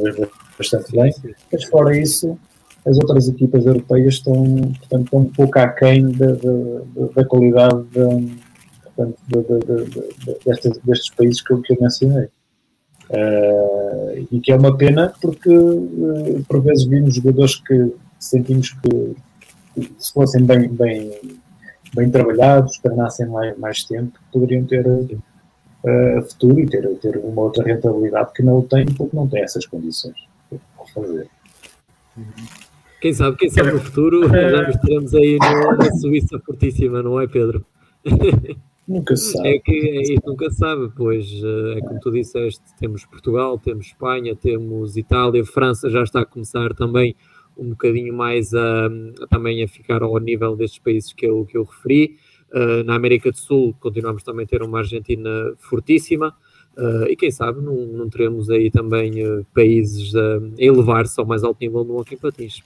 [0.57, 1.13] bastante bem,
[1.51, 2.39] mas fora isso,
[2.85, 8.43] as outras equipas europeias estão, portanto, estão um pouco aquém da, da, da qualidade de,
[10.45, 12.29] destes, destes países que eu, que eu mencionei.
[13.11, 19.15] Uh, e que é uma pena porque uh, por vezes vimos jogadores que sentimos que,
[19.99, 21.11] se fossem bem, bem,
[21.95, 27.65] bem trabalhados, treinassem mais, mais tempo, poderiam ter uh, futuro e ter, ter uma outra
[27.65, 30.17] rentabilidade que não o têm porque não têm essas condições
[30.49, 31.29] para fazer.
[32.17, 32.72] Uhum.
[33.03, 37.27] Quem sabe, quem sabe no futuro já nos teremos aí na Suíça fortíssima, não é,
[37.27, 37.67] Pedro?
[38.87, 39.49] Nunca se sabe.
[39.49, 43.57] É que é, isso nunca se sabe, pois eh, é como tu disseste, temos Portugal,
[43.57, 47.15] temos Espanha, temos Itália, França já está a começar também
[47.57, 51.57] um bocadinho mais a, a também a ficar ao nível destes países que eu, que
[51.57, 52.17] eu referi.
[52.53, 56.35] Uh, na América do Sul continuamos também a ter uma Argentina fortíssima.
[56.77, 61.45] Uh, e quem sabe não, não teremos aí também uh, países a elevar-se ao mais
[61.45, 62.63] alto nível no hockey patins.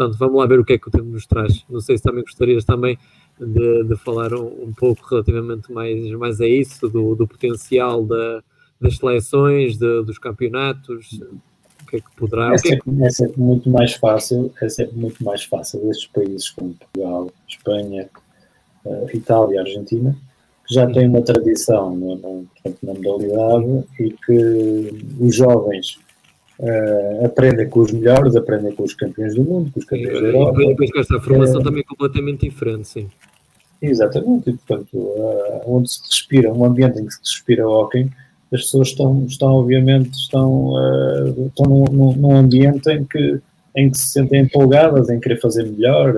[0.00, 1.62] Portanto, vamos lá ver o que é que o tempo nos traz.
[1.68, 2.98] Não sei se também gostarias também
[3.38, 8.42] de, de falar um, um, pouco relativamente mais, mais a isso, do, do potencial da,
[8.80, 11.20] das seleções, de, dos campeonatos,
[11.82, 12.52] o que é que poderá...
[12.52, 16.48] É, é sempre, é sempre muito mais fácil, é sempre muito mais fácil estes países
[16.48, 18.08] como Portugal, Espanha,
[18.86, 20.16] uh, Itália, Argentina,
[20.66, 22.46] que já têm uma tradição no, no,
[22.82, 25.98] na modalidade e que os jovens
[26.60, 30.22] Uh, aprendem com os melhores, aprendem com os campeões do mundo, com os campeões sim,
[30.22, 30.62] da Europa.
[30.62, 33.08] E depois com esta formação é, também completamente diferente, sim.
[33.80, 38.10] Exatamente, e portanto, uh, onde se respira, um ambiente em que se respira hockey,
[38.52, 43.40] as pessoas estão, estão obviamente, estão, uh, estão num, num, ambiente em que,
[43.74, 46.14] em que se sentem empolgadas, em querer fazer melhor.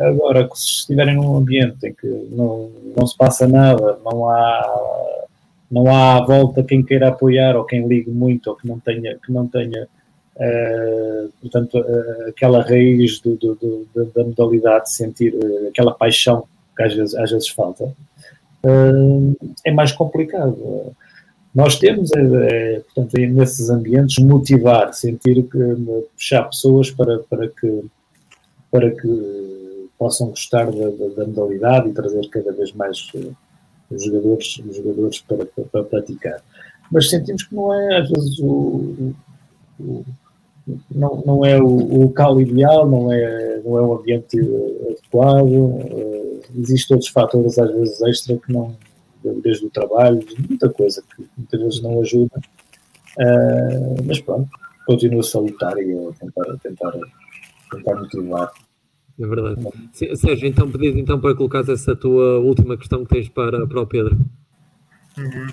[0.00, 5.24] agora, se estiverem num ambiente em que não, não se passa nada, não há
[5.74, 9.32] não há volta quem queira apoiar ou quem ligue muito ou que não tenha, que
[9.32, 9.88] não tenha
[10.36, 16.44] uh, portanto, uh, aquela raiz do, do, do, da modalidade, de sentir uh, aquela paixão
[16.76, 17.92] que às vezes, às vezes falta,
[19.64, 20.92] é mais complicado.
[21.54, 25.58] nós temos, é, portanto, nesses ambientes, motivar, sentir que
[26.16, 27.84] puxar pessoas para, para que
[28.72, 33.08] para que possam gostar da, da, da modalidade e trazer cada vez mais
[33.94, 36.42] uh, jogadores, jogadores para, para, para, praticar.
[36.90, 39.14] Mas sentimos que não é, às vezes, o,
[39.80, 40.04] o
[40.90, 46.40] não, não é o, o, local ideal, não é, não é o ambiente adequado, uh,
[46.56, 48.74] existem outros fatores, às vezes, extra que não,
[49.42, 52.40] desde o trabalho, muita coisa que muitas vezes não ajuda.
[53.18, 54.48] Uh, mas pronto,
[54.86, 56.92] continua-se a lutar e a tentar, tentar,
[57.70, 58.52] tentar motivar.
[59.20, 59.60] É verdade.
[59.92, 63.86] Sérgio, então pedido então para colocar essa tua última questão que tens para, para o
[63.86, 64.18] Pedro.
[65.16, 65.46] Uhum.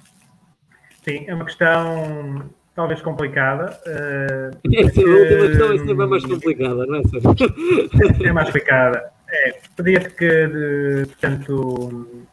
[1.03, 3.79] Sim, é uma questão talvez complicada.
[3.85, 8.25] Uh, essa a última questão é sempre mais complicada, não é, Sérgio?
[8.25, 9.11] É mais complicada.
[9.29, 12.27] É, pedia-te que, de, portanto,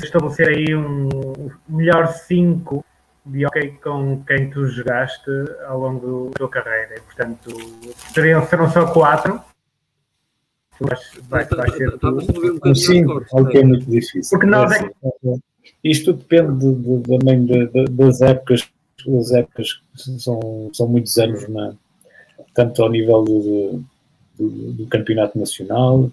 [0.00, 2.84] estabelecer aí um melhor 5
[3.24, 5.30] de hockey com quem tu jogaste
[5.66, 6.96] ao longo da tua carreira.
[6.96, 7.50] E, portanto,
[8.12, 9.40] seriam, serão só 4.
[11.28, 14.30] Vai, vai ser um Sim, ok, é muito difícil.
[14.30, 15.34] Porque nós é, é
[15.84, 18.68] Isto depende de, de, também de, das épocas,
[19.20, 19.80] as épocas
[20.18, 21.74] são, são muitos anos, na,
[22.52, 23.84] tanto ao nível do,
[24.36, 26.10] do, do campeonato nacional,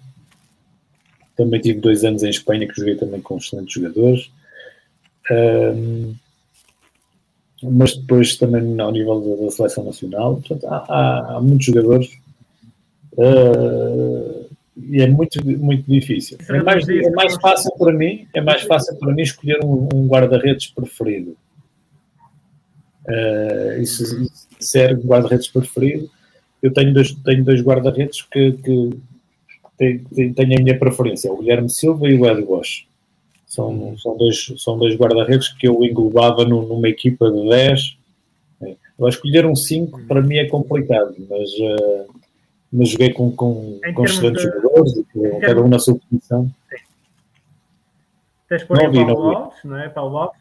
[1.36, 4.30] também tive dois anos em Espanha que joguei também com excelentes jogadores.
[5.30, 6.14] Um,
[7.62, 10.36] mas depois também ao nível da, seleção nacional.
[10.36, 12.10] Portanto, há, há, há muitos jogadores
[13.12, 16.38] uh, e é muito, muito difícil.
[16.48, 20.06] É mais, é mais fácil para mim, é mais fácil para mim escolher um, um
[20.06, 21.36] guarda-redes preferido.
[23.06, 26.08] Uh, isso, isso ser guarda-redes preferido.
[26.62, 28.90] Eu tenho dois, tenho dois guarda-redes que, que,
[29.78, 32.86] tem, tem, a minha preferência, o Guilherme Silva e o Ed Bosch.
[33.50, 37.98] São, são dois, são dois guarda-redes que eu englobava no, numa equipa de 10.
[38.96, 42.14] Eu escolher um 5 para mim é complicado, mas, uh,
[42.72, 46.48] mas joguei com, com, com excelentes de, jogadores, e cada um na sua posição.
[48.48, 49.88] Tens por aí Paulo Alves, não é?
[49.88, 50.40] Paulo Alves,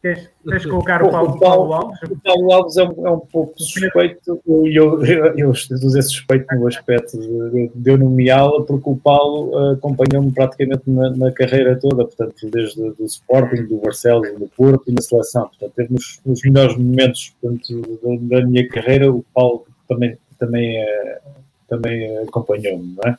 [0.00, 0.30] Tens
[0.62, 2.02] de colocar o Paulo, o Paulo, Alves?
[2.02, 6.46] O Paulo Alves é um, é um pouco suspeito, e eu, eu, eu dizer suspeito
[6.54, 11.76] no aspecto de, de eu nomeá-lo, porque o Paulo uh, acompanhou-me praticamente na, na, carreira
[11.80, 15.48] toda, portanto, desde o Sporting, do Barcelos, do Porto e na seleção.
[15.48, 20.80] Portanto, teve nos, nos melhores momentos portanto, da, da, minha carreira, o Paulo também, também,
[20.80, 21.20] uh,
[21.68, 23.18] também acompanhou-me, não é?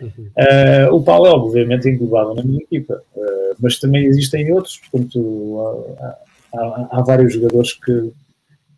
[0.00, 5.96] Uh, o Paulo é obviamente englobado na minha equipa, uh, mas também existem outros, portanto
[6.00, 6.18] há,
[6.54, 8.12] há, há, vários jogadores que,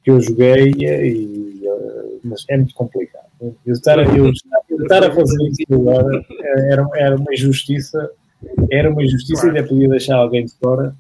[0.03, 3.29] que eu joguei e, uh, mas é muito complicado.
[3.67, 6.25] Eu estar, eu, eu estar a fazer isso agora
[6.71, 8.11] era, era uma injustiça,
[8.71, 9.57] era uma injustiça claro.
[9.57, 10.95] e ainda podia deixar alguém de fora.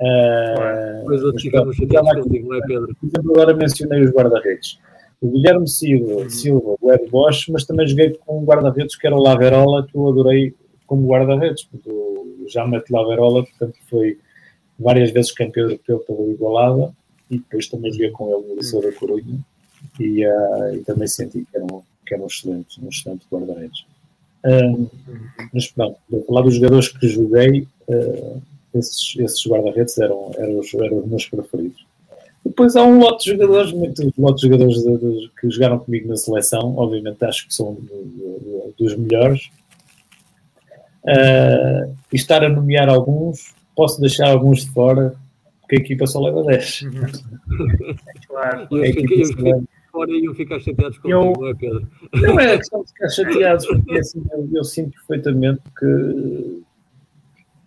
[0.00, 2.96] Uh, Pois outros ficamos chateados contigo, não é Pedro?
[3.00, 4.78] Por exemplo, agora mencionei os guarda-redes
[5.20, 6.30] o Guilherme Silva, uhum.
[6.30, 9.96] Silva, o Ed Bosch, mas também joguei com um guarda-redes que era o Laverola, que
[9.96, 10.54] eu adorei
[10.86, 14.18] como guarda-redes, porque o Jamet Laverola, portanto, foi
[14.78, 16.92] várias vezes campeão europeu pela Igualada
[17.30, 19.38] e depois também joguei com ele no Liceu da Corunha
[19.98, 23.84] e, uh, e, também senti que era um, que era um excelente, um excelente guarda-redes.
[24.44, 24.86] Um,
[25.52, 28.42] mas pronto, vou falar dos jogadores que joguei, uh,
[28.74, 31.87] esses, esses guarda-redes eram, eram, os, eram os meus preferidos.
[32.48, 36.08] Depois há um lote de jogadores, muitos lote de jogadores de, de, que jogaram comigo
[36.08, 39.50] na seleção, obviamente acho que são de, dos melhores.
[41.04, 45.14] Uh, e estar a nomear alguns, posso deixar alguns de fora,
[45.60, 46.82] porque a equipa só leva 10.
[46.82, 46.90] Uhum.
[48.26, 48.68] claro.
[48.70, 51.88] Eu fiquei, eu fora e iam ficar chateados com eu, não é, Pedro?
[52.14, 56.62] Não é questão de ficar chateados, porque assim, eu, eu sinto perfeitamente que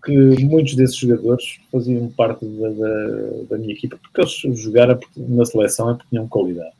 [0.03, 5.45] que muitos desses jogadores faziam parte da, da, da minha equipa, porque eles jogaram na
[5.45, 6.73] seleção é porque tinham qualidade.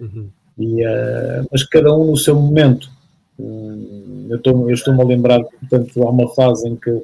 [0.00, 0.28] Uhum.
[0.58, 2.90] E, uh, mas cada um no seu momento.
[3.38, 7.02] Hum, eu estou-me estou a lembrar, portanto, há uma fase em que,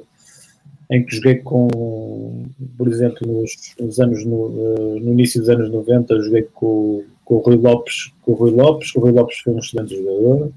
[0.91, 2.45] em que joguei com,
[2.77, 7.35] por exemplo, nos, nos anos, no, uh, no, início dos anos 90, joguei com, com
[7.35, 10.51] o Rui Lopes, com o Rui Lopes, o Rui Lopes foi um excelente jogador.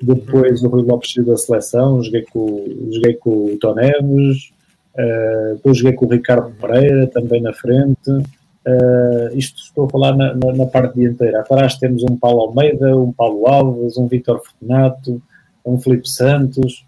[0.00, 4.52] Depois o Rui Lopes saiu da seleção, joguei com, joguei com o Toneves,
[4.94, 8.10] uh, depois joguei com o Ricardo Pereira, também na frente.
[8.10, 11.40] Uh, isto estou a falar na, na, na, parte dianteira.
[11.40, 15.22] Atrás temos um Paulo Almeida, um Paulo Alves, um Vitor Fortunato,
[15.64, 16.84] um Felipe Santos.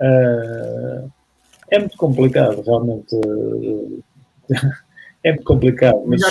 [0.00, 1.08] Uh,
[1.70, 3.14] é muito complicado, realmente.
[5.22, 6.22] é muito complicado, mas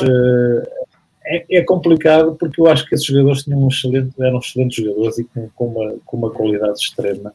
[1.30, 5.20] é, é, complicado porque eu acho que esses jogadores tinham um excelente, eram excelentes jogadores
[5.20, 7.32] e com, com, uma, com uma qualidade extrema.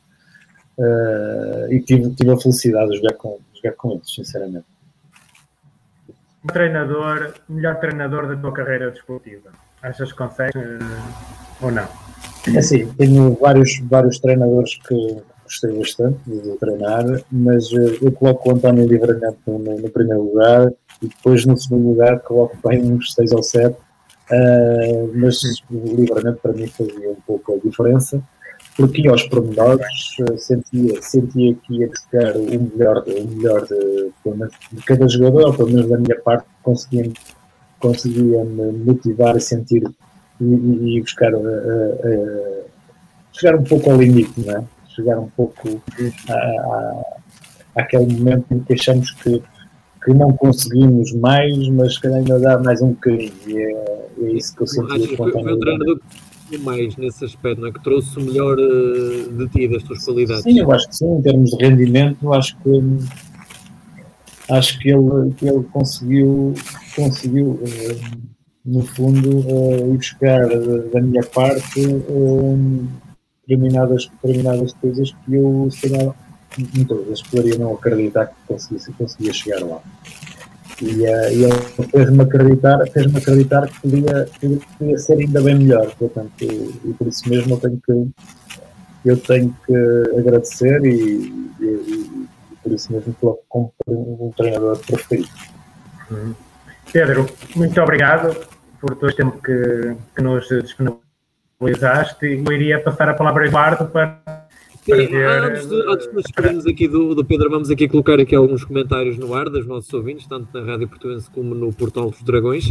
[0.76, 4.66] Uh, e tive, tive a felicidade de jogar com, jogar com eles, sinceramente.
[6.42, 9.51] O treinador, melhor treinador da tua carreira desportiva.
[9.80, 11.86] Achas que consegues uh, ou não?
[12.53, 18.49] É assim, tenho vários, vários treinadores que gostei bastante de treinar, mas uh, eu coloco
[18.49, 23.14] o António Livramento no, no, primeiro lugar e depois no segundo lugar coloco bem uns
[23.14, 23.76] 6 ou 7,
[24.30, 28.22] uh, mas o Livramento para mim fazia um pouco a diferença
[28.76, 34.10] porque aos pormenores, sentia, sentia que ia buscar o melhor, o melhor de,
[34.72, 37.12] de cada jogador, pelo menos da minha parte, conseguia,
[37.78, 39.84] conseguia me motivar a sentir
[40.40, 42.64] e, e buscar uh,
[43.32, 44.64] chegar um pouco ao limite, não é?
[44.88, 45.80] chegar um pouco
[46.28, 47.02] a,
[47.76, 49.42] àquele momento em que achamos que,
[50.05, 53.32] que não conseguimos mais, mas que ainda dá mais um bocadinho.
[53.46, 55.16] E é, é isso que eu senti.
[55.16, 56.00] Foi, foi o treinador
[56.61, 57.72] mais nesse aspecto, não é?
[57.72, 60.42] que trouxe o melhor uh, de ti, das tuas qualidades.
[60.42, 62.70] Sim, eu acho que sim, em termos de rendimento, acho que
[64.50, 66.55] acho que ele, que ele conseguiu,
[66.94, 68.00] conseguiu uh,
[68.64, 70.46] no fundo, uh, ir buscar
[70.92, 71.80] da minha parte
[73.46, 76.14] determinadas, determinadas coisas que eu, se calhar,
[76.74, 79.80] muitas vezes poderia não acreditar que conseguisse, conseguia chegar lá.
[80.82, 85.57] E, uh, e ele fez-me acreditar, fez acreditar que podia, que podia ser ainda bem
[85.57, 85.94] melhor.
[85.94, 88.09] Portanto, e, e por isso mesmo eu tenho que,
[89.05, 92.28] eu tenho que agradecer e, e, e
[92.62, 95.28] por isso mesmo coloco como um treinador preferido.
[96.11, 96.34] Uhum.
[96.92, 97.26] Pedro,
[97.57, 98.36] muito obrigado
[98.80, 102.26] por todo o tempo que, que nos disponibilizaste.
[102.26, 104.43] Eu iria passar a palavra a Eduardo para
[104.85, 108.35] Sim, antes, de, antes de nos despedirmos aqui do, do, Pedro, vamos aqui colocar aqui
[108.35, 112.22] alguns comentários no ar dos nossos ouvintes, tanto na Rádio Portuense como no Portal dos
[112.22, 112.70] Dragões.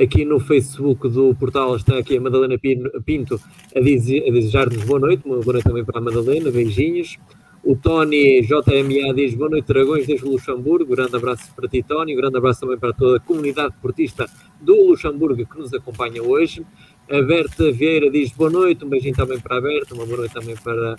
[0.00, 2.56] Aqui no Facebook do portal está aqui a Madalena
[3.04, 3.40] Pinto
[3.74, 7.18] a, dizer, a desejar-nos boa noite, uma boa noite também para a Madalena, beijinhos.
[7.64, 10.94] O Tony JMA diz boa noite, Dragões, desde o Luxemburgo.
[10.94, 12.14] Grande abraço para ti, Tony.
[12.14, 14.26] Grande abraço também para toda a comunidade portista
[14.60, 16.64] do Luxemburgo que nos acompanha hoje.
[17.10, 20.32] A Berta Vieira diz boa noite, um beijinho também para a Berta, uma boa noite
[20.32, 20.94] também para,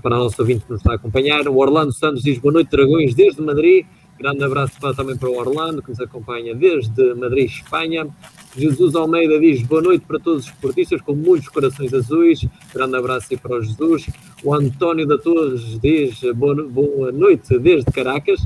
[0.00, 1.46] para a nossa ouvinte que nos está a acompanhar.
[1.46, 3.84] O Orlando Santos diz boa noite, Dragões, desde Madrid.
[4.18, 8.08] Grande abraço para, também para o Orlando, que nos acompanha desde Madrid, Espanha.
[8.56, 12.46] Jesus Almeida diz boa noite para todos os esportistas com muitos corações azuis.
[12.72, 14.08] Grande abraço aí para o Jesus.
[14.42, 18.40] O António da Torres diz boa, boa noite desde Caracas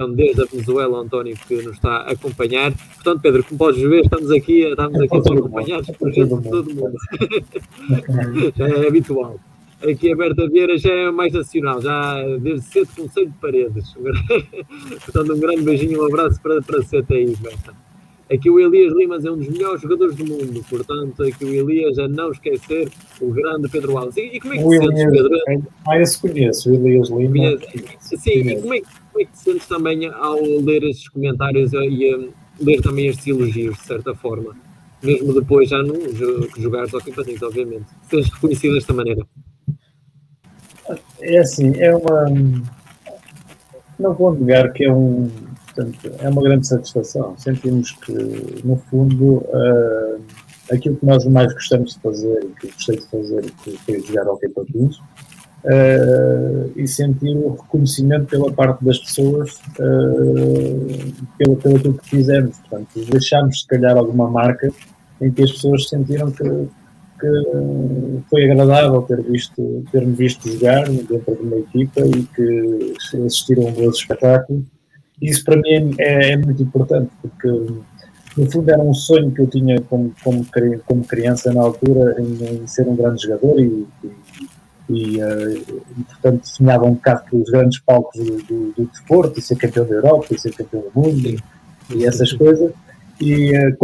[0.00, 2.72] então desde a Venezuela, António que nos está a acompanhar.
[2.94, 6.96] Portanto, Pedro, como podes ver, estamos aqui, estamos aqui acompanhados por gente de todo mundo.
[8.56, 9.38] já é habitual.
[9.82, 13.94] Aqui a Berta Vieira já é mais nacional, já desde cedo Conselho de Paredes.
[15.04, 17.74] Portanto, um grande beijinho, um abraço para, para a aí, Berta.
[18.32, 21.98] Aqui o Elias Limas é um dos melhores jogadores do mundo, portanto, aqui o Elias
[21.98, 22.88] a não esquecer
[23.20, 24.16] o grande Pedro Alves.
[24.18, 25.38] E, e como é que o te sentes, Pedro?
[25.88, 27.60] Ah, esse conheço, o Elias Limas.
[27.98, 28.86] Sim, e é, como é que
[29.18, 34.14] te sentes também ao ler esses comentários e a ler também estes elogios, de certa
[34.14, 34.56] forma?
[35.02, 35.94] Mesmo depois já não
[36.58, 37.86] jogares ao campeonato, obviamente.
[38.08, 39.26] Seres reconhecido desta maneira.
[41.20, 42.26] É assim, é uma.
[43.98, 45.30] Não vou negar que é um
[45.74, 47.36] Portanto, é uma grande satisfação.
[47.38, 48.12] Sentimos que,
[48.64, 50.20] no fundo, uh,
[50.70, 54.38] aquilo que nós mais gostamos de fazer, que gostei de fazer, que foi jogar ao
[54.38, 54.98] patins,
[55.64, 62.58] uh, e sentir o reconhecimento pela parte das pessoas uh, pelo, pelo aquilo que fizemos.
[62.58, 64.72] Portanto, deixámos, se calhar, alguma marca
[65.20, 71.36] em que as pessoas sentiram que, que foi agradável ter visto, ter-me visto jogar dentro
[71.36, 72.94] de uma equipa e que
[73.26, 74.64] assistiram a um bom espetáculo
[75.20, 79.46] isso para mim é, é, muito importante, porque no fundo era um sonho que eu
[79.46, 80.46] tinha como, como,
[80.86, 84.10] como criança na altura em, em ser um grande jogador e, e,
[84.90, 89.38] e, uh, e, portanto sonhava um bocado com os grandes palcos do, do, do, desporto
[89.38, 91.38] e ser campeão da Europa e ser campeão do mundo e,
[91.94, 92.72] e essas coisas.
[93.20, 93.76] E uh,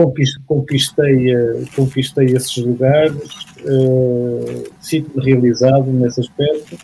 [0.46, 3.14] conquistei, uh, conquistei esses lugares
[3.64, 6.76] uh, sinto-me realizado nesse aspecto.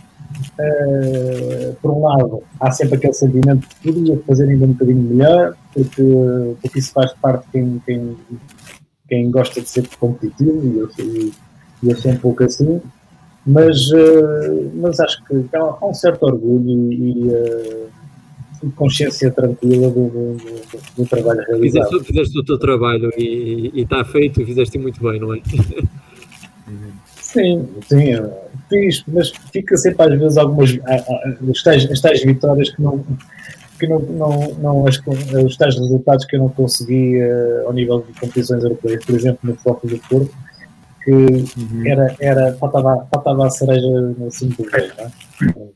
[1.80, 6.02] Por um lado, há sempre aquele sentimento que podia fazer ainda um bocadinho melhor, porque,
[6.60, 8.16] porque isso faz parte de quem, quem,
[9.08, 11.32] quem gosta de ser competitivo, e eu,
[11.90, 12.80] eu sou um pouco assim,
[13.46, 17.28] mas, uh, mas acho que há, um certo orgulho e,
[18.62, 21.88] e consciência tranquila do, do, do, do trabalho realizado.
[21.88, 25.40] Fizeste, fizeste, o teu trabalho e, está feito e fizeste muito bem, não é?
[27.16, 28.14] Sim, sim
[28.72, 30.70] fiz, mas fica sempre às vezes algumas
[31.50, 33.04] as tais, as tais vitórias que não
[33.78, 35.00] que não, não, não as,
[35.44, 39.40] os tais resultados que eu não consegui uh, ao nível de competições europeias, por exemplo
[39.42, 40.32] no Foco do Porto,
[41.04, 41.86] que uhum.
[41.86, 44.70] era, era faltava, faltava a cereja no cimo do não
[45.68, 45.72] é?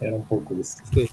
[0.00, 0.76] Era um pouco isso.
[0.92, 1.08] Sim.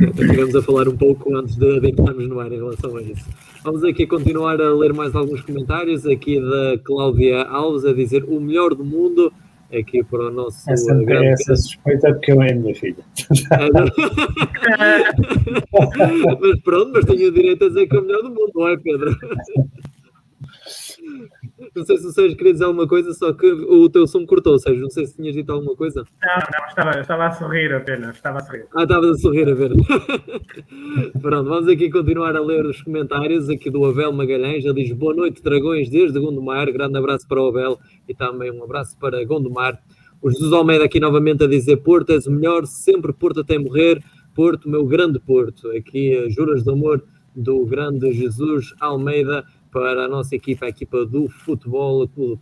[0.00, 3.28] estivemos a falar um pouco antes de, de entrarmos no ar em relação a isso.
[3.62, 8.40] Vamos aqui continuar a ler mais alguns comentários aqui da Cláudia Alves a dizer o
[8.40, 9.32] melhor do mundo
[9.72, 11.28] aqui para o nosso essa, grande...
[11.28, 13.04] Essa suspeita é porque eu é a minha filha.
[16.40, 18.68] mas pronto, mas tenho o direito a dizer que é o melhor do mundo, não
[18.68, 19.16] é Pedro?
[21.74, 24.58] Não sei se o Sérgio queria dizer alguma coisa, só que o teu som cortou,
[24.58, 24.82] Sérgio.
[24.82, 26.04] Não sei se tinhas dito alguma coisa.
[26.22, 28.16] Não, não, estava, estava a sorrir apenas.
[28.16, 28.66] Estava a sorrir.
[28.74, 29.72] Ah, estava a sorrir a ver.
[31.20, 34.64] Pronto, vamos aqui continuar a ler os comentários aqui do Abel Magalhães.
[34.64, 36.72] Ele diz boa noite, dragões, desde Gondomar.
[36.72, 39.80] Grande abraço para o Abel e também um abraço para Gondomar.
[40.20, 44.02] O Jesus Almeida aqui novamente a dizer Porto és o melhor, sempre Porto até morrer.
[44.34, 45.70] Porto, meu grande Porto.
[45.70, 47.04] Aqui, juras de amor
[47.36, 49.44] do grande Jesus Almeida
[49.74, 52.40] para a nossa equipa, a equipa do Futebol Clube.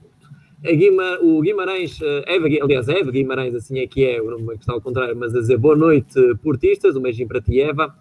[0.63, 4.61] Guima, o Guimarães, eh, Eva, aliás, Eva Guimarães, assim é que é, o nome que
[4.61, 7.93] está ao contrário, mas a dizer boa noite, portistas, um beijinho para ti, Eva.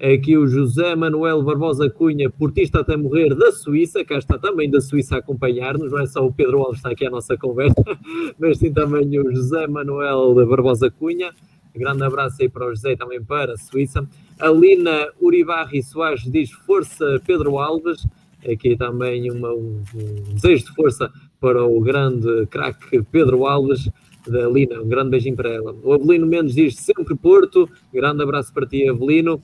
[0.00, 4.80] Aqui o José Manuel Barbosa Cunha, portista até morrer da Suíça, cá está também da
[4.80, 7.84] Suíça a acompanhar-nos, não é só o Pedro Alves está aqui à nossa conversa,
[8.36, 11.32] mas sim também o José Manuel Barbosa Cunha.
[11.74, 14.06] Grande abraço aí para o José também para a Suíça.
[14.40, 18.04] A Lina Uribarri Soares diz força Pedro Alves
[18.50, 23.90] aqui também uma, um, um, desejo de força para o grande craque Pedro Alves
[24.26, 25.74] da Lina, um grande beijinho para ela.
[25.82, 29.42] O Avelino Mendes diz sempre Porto, grande abraço para ti, Avelino.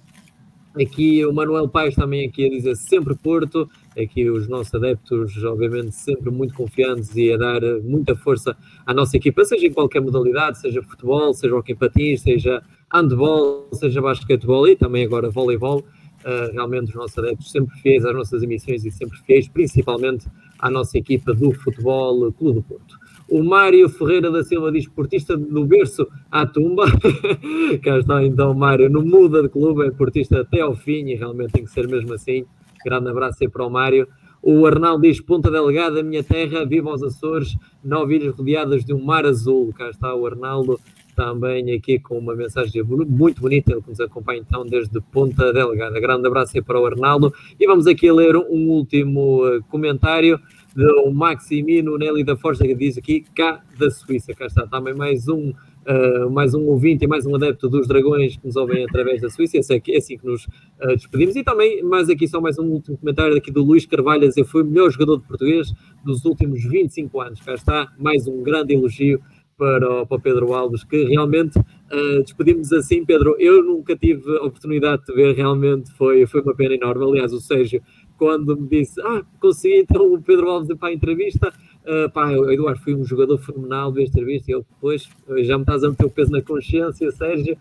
[0.80, 3.68] Aqui o Manuel Paes também aqui a dizer sempre Porto,
[3.98, 9.16] aqui os nossos adeptos, obviamente, sempre muito confiantes e a dar muita força à nossa
[9.16, 14.76] equipa, seja em qualquer modalidade, seja futebol, seja hockey patins, seja handball, seja basquetebol e
[14.76, 15.84] também agora voleibol
[16.24, 20.26] uh, realmente os nossos adeptos sempre fiéis às nossas emissões e sempre fiéis, principalmente
[20.58, 22.98] à nossa equipa do Futebol Clube do Porto.
[23.30, 26.86] O Mário Ferreira da Silva diz portista do berço à tumba.
[27.82, 31.52] Cá está então Mário, não muda de clube, é portista até ao fim e realmente
[31.52, 32.46] tem que ser mesmo assim.
[32.84, 34.08] Grande abraço aí para o Mário.
[34.40, 39.04] O Arnaldo diz Ponta Delgada, minha terra, viva aos Açores, nove ilhas rodeadas de um
[39.04, 39.74] mar azul.
[39.74, 40.80] Cá está o Arnaldo
[41.18, 45.98] também aqui com uma mensagem muito bonita, ele que nos acompanha então desde Ponta Delgada.
[45.98, 47.34] Grande abraço aí para o Arnaldo.
[47.58, 50.38] E vamos aqui ler um último eh, comentário
[50.76, 54.32] do Maximino Nelly da Força que diz aqui cá da Suíça.
[54.32, 55.52] Cá está também mais um
[55.88, 59.30] Uh, mais um ouvinte e mais um adepto dos Dragões que nos ouvem através da
[59.30, 59.56] Suíça.
[59.56, 61.34] Esse é, assim que nos uh, despedimos.
[61.34, 64.62] E também, mais aqui, só mais um último comentário aqui do Luís Carvalho, dizer foi
[64.62, 65.72] o melhor jogador de português
[66.04, 67.40] dos últimos 25 anos.
[67.40, 69.18] Cá está, mais um grande elogio
[69.58, 73.34] para, para o Pedro Alves, que realmente uh, despedimos assim, Pedro.
[73.38, 77.04] Eu nunca tive a oportunidade de ver, realmente foi, foi uma pena enorme.
[77.04, 77.82] Aliás, o Sérgio,
[78.16, 81.52] quando me disse, ah, consegui então o Pedro Alves para a entrevista,
[81.84, 84.50] uh, pá, Eduardo, foi um jogador fenomenal ver a entrevista.
[84.50, 87.56] E eu, depois, já me estás a meter o peso na consciência, Sérgio.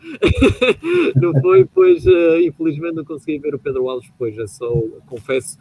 [1.19, 4.71] não foi, pois, uh, infelizmente não consegui ver o Pedro Alves, pois, eu só
[5.07, 5.57] confesso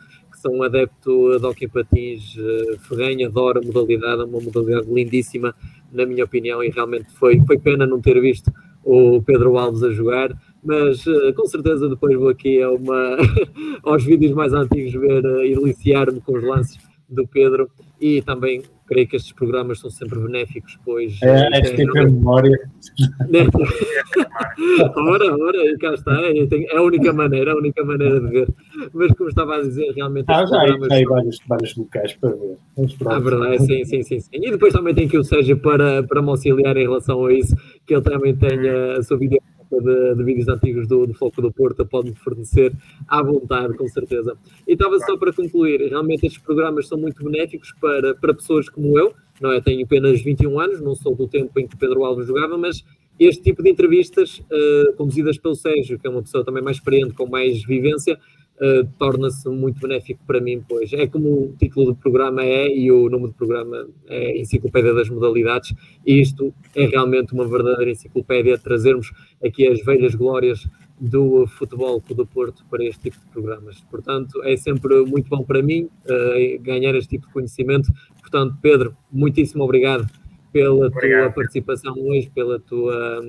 [0.47, 5.55] sou um adepto de hockey patins uh, ferrenho, adoro a modalidade, é uma modalidade lindíssima,
[5.92, 8.53] na minha opinião, e realmente foi, foi pena não ter visto
[8.84, 10.30] o Pedro Alves a jogar,
[10.62, 13.16] mas uh, com certeza depois vou aqui a uma,
[13.82, 16.78] aos vídeos mais antigos ver uh, e deliciar-me com os lances
[17.09, 17.68] do Pedro
[18.01, 21.20] e também creio que estes programas são sempre benéficos, pois...
[21.22, 22.57] É, é tipo a memória.
[24.97, 28.49] ora, ora, e cá está, é, é, a única maneira, a única maneira de ver.
[28.95, 30.26] Mas como estava a dizer, realmente...
[30.28, 30.89] Ah, já programas...
[30.89, 32.59] tem vários, vários locais para ver.
[33.06, 34.31] Ah, verdade, sim, sim, sim, sim.
[34.32, 37.56] E depois também tem que o Sérgio para, para me auxiliar em relação a isso,
[37.86, 39.40] que ele também tenha a sua vídeo
[39.70, 42.72] de, de, vídeos antigos do, do Foco do Porto pode-me fornecer
[43.09, 44.36] à vontade, com certeza.
[44.66, 48.98] E estava só para concluir, realmente estes programas são muito benéficos para, para pessoas como
[48.98, 49.60] eu, não é?
[49.60, 52.84] Tenho apenas 21 anos, não sou do tempo em que Pedro Alves jogava, mas
[53.18, 57.14] este tipo de entrevistas, uh, conduzidas pelo Sérgio, que é uma pessoa também mais experiente,
[57.14, 58.18] com mais vivência,
[58.61, 62.91] uh, torna-se muito benéfico para mim, pois é como o título do programa é e
[62.91, 65.74] o nome do programa é Enciclopédia das Modalidades,
[66.07, 69.12] e isto é realmente uma verdadeira enciclopédia, trazermos
[69.45, 70.69] aqui as velhas glórias
[70.99, 73.81] do futebol do Porto para este tipo de programas.
[73.91, 77.93] Portanto, é sempre muito bom para mim uh, ganhar este tipo de conhecimento.
[78.20, 80.07] Portanto, Pedro, muitíssimo obrigado
[80.53, 81.24] pela obrigado.
[81.24, 83.20] tua participação hoje, pela tua,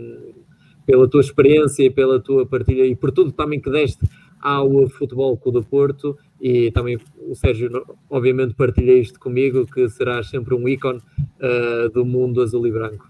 [0.86, 4.00] pela tua experiência e pela tua partilha e por tudo também que deste
[4.42, 6.98] ao Futebol Clube do Porto e também
[7.28, 12.66] o Sérgio obviamente partilha isto comigo que será sempre um ícone uh, do mundo azul
[12.68, 13.10] e branco.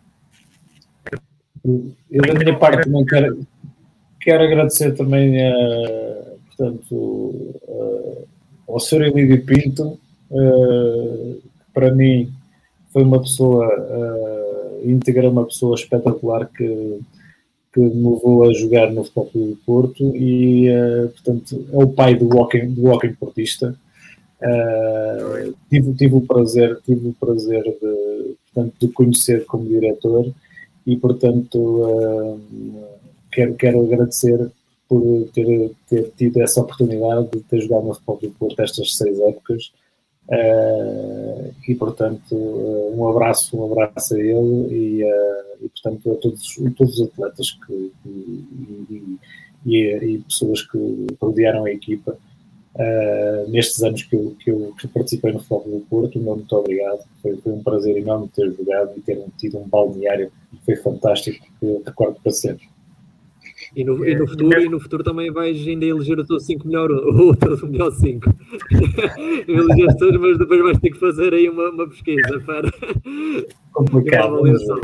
[2.09, 3.39] Eu da minha parte também quero,
[4.21, 8.27] quero agradecer também uh, portanto, uh,
[8.67, 9.03] ao Sr.
[9.03, 9.99] Elídio Pinto,
[10.29, 12.31] que para mim
[12.91, 13.67] foi uma pessoa
[14.83, 16.99] íntegra, uma pessoa espetacular que
[17.73, 22.15] que me levou a jogar no Futebol do Porto e, uh, portanto, é o pai
[22.15, 23.77] do walking, do walking portista.
[24.41, 30.31] Uh, tive, tive o prazer, tive o prazer de, portanto, de conhecer como diretor
[30.85, 32.41] e, portanto, uh,
[33.31, 34.49] quero, quero agradecer
[34.87, 39.19] por ter, ter tido essa oportunidade de ter jogado no Futebol do Porto estas seis
[39.19, 39.71] épocas
[40.29, 46.15] Uh, e portanto uh, um abraço um abraço a ele e, uh, e portanto a
[46.15, 49.19] todos, a todos os atletas que, e,
[49.65, 52.17] e, e, pessoas que rodearam a equipa
[53.47, 56.99] nestes anos que eu, que eu, que participei no Futebol do Porto, muito obrigado.
[57.23, 60.31] Foi, foi, um prazer enorme ter jogado e ter tido um balneário
[60.63, 62.67] foi fantástico que recordo para sempre
[63.77, 66.39] e no, e no é, futuro, e no futuro também vais ainda eleger o teu
[66.39, 68.27] 5 melhor ou o teu melhor 5.
[69.47, 72.71] Eleger todos, mas depois vais ter que fazer aí uma, uma pesquisa para
[73.71, 74.29] complicado.
[74.29, 74.81] Uma avaliação.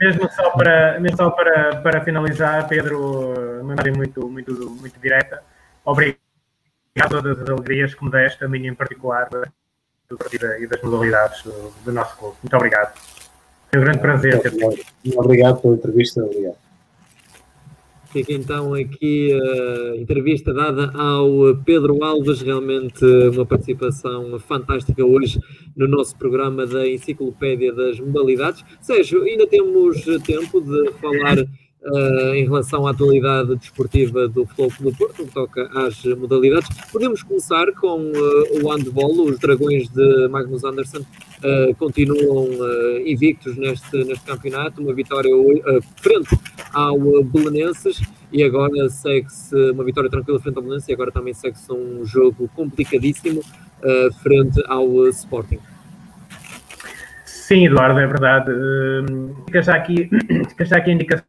[0.00, 5.42] Mesmo só para, mesmo só para, para finalizar, Pedro, uma imagem muito, muito, muito direta.
[5.84, 6.16] Obrigado
[6.98, 9.28] a todas as alegrias que me deste, a minha em particular,
[10.08, 12.36] do partida e das modalidades do, do nosso clube.
[12.42, 12.98] Muito obrigado.
[13.70, 14.86] Foi um grande prazer ter-te.
[15.14, 16.24] Obrigado pela entrevista.
[16.24, 16.67] Obrigado.
[18.10, 25.38] Fica então aqui a entrevista dada ao Pedro Alves, realmente uma participação fantástica hoje
[25.76, 28.64] no nosso programa da Enciclopédia das Modalidades.
[28.80, 34.96] Sérgio, ainda temos tempo de falar uh, em relação à atualidade desportiva do Futebol do
[34.96, 36.68] Porto, que toca às modalidades.
[36.90, 43.54] Podemos começar com uh, o handball, os dragões de Magnus Anderson uh, continuam uh, invictos
[43.56, 45.30] neste, neste campeonato, uma vitória
[45.96, 46.30] frente
[46.72, 48.00] ao Belenenses
[48.32, 52.48] e agora segue-se uma vitória tranquila frente ao Belenenses e agora também segue-se um jogo
[52.54, 53.42] complicadíssimo
[54.22, 55.58] frente ao Sporting.
[57.24, 58.52] Sim, Eduardo, é verdade.
[59.46, 60.10] Fica já aqui,
[60.50, 61.24] fica já aqui a indicação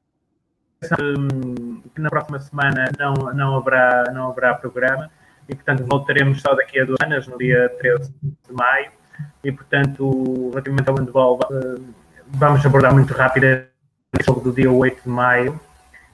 [1.93, 5.09] que na próxima semana não, não, haverá, não haverá programa
[5.47, 8.91] e, portanto, voltaremos só daqui a duas semanas, no dia 13 de maio,
[9.43, 11.81] e, portanto, relativamente ao handball, eh,
[12.27, 13.45] vamos abordar muito rápido
[14.23, 15.59] jogo do dia 8 de maio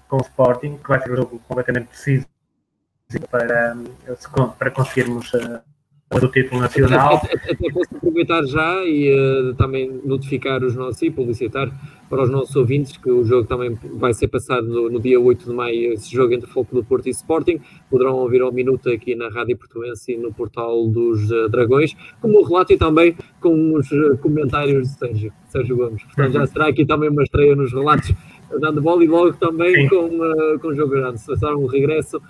[0.07, 2.27] com o Sporting, que vai ser um jogo completamente decisivo
[3.29, 3.75] para,
[4.57, 5.61] para conseguirmos uh,
[6.11, 7.15] do título nacional.
[7.25, 11.69] Até, até, posso aproveitar já e uh, também notificar os nossos e publicitar
[12.07, 15.49] para os nossos ouvintes que o jogo também vai ser passado no, no dia 8
[15.49, 17.59] de maio, esse jogo entre Foco do Porto e Sporting.
[17.89, 22.43] Poderão ouvir ao minuto aqui na Rádio Portuense e no portal dos uh, Dragões, como
[22.43, 26.03] relato e também com os uh, comentários de Sérgio, Sérgio Gomes.
[26.03, 28.13] Portanto, já será aqui também uma estreia nos relatos
[28.61, 31.19] dando bola e logo também com, uh, com o jogo grande.
[31.19, 32.21] Será um regresso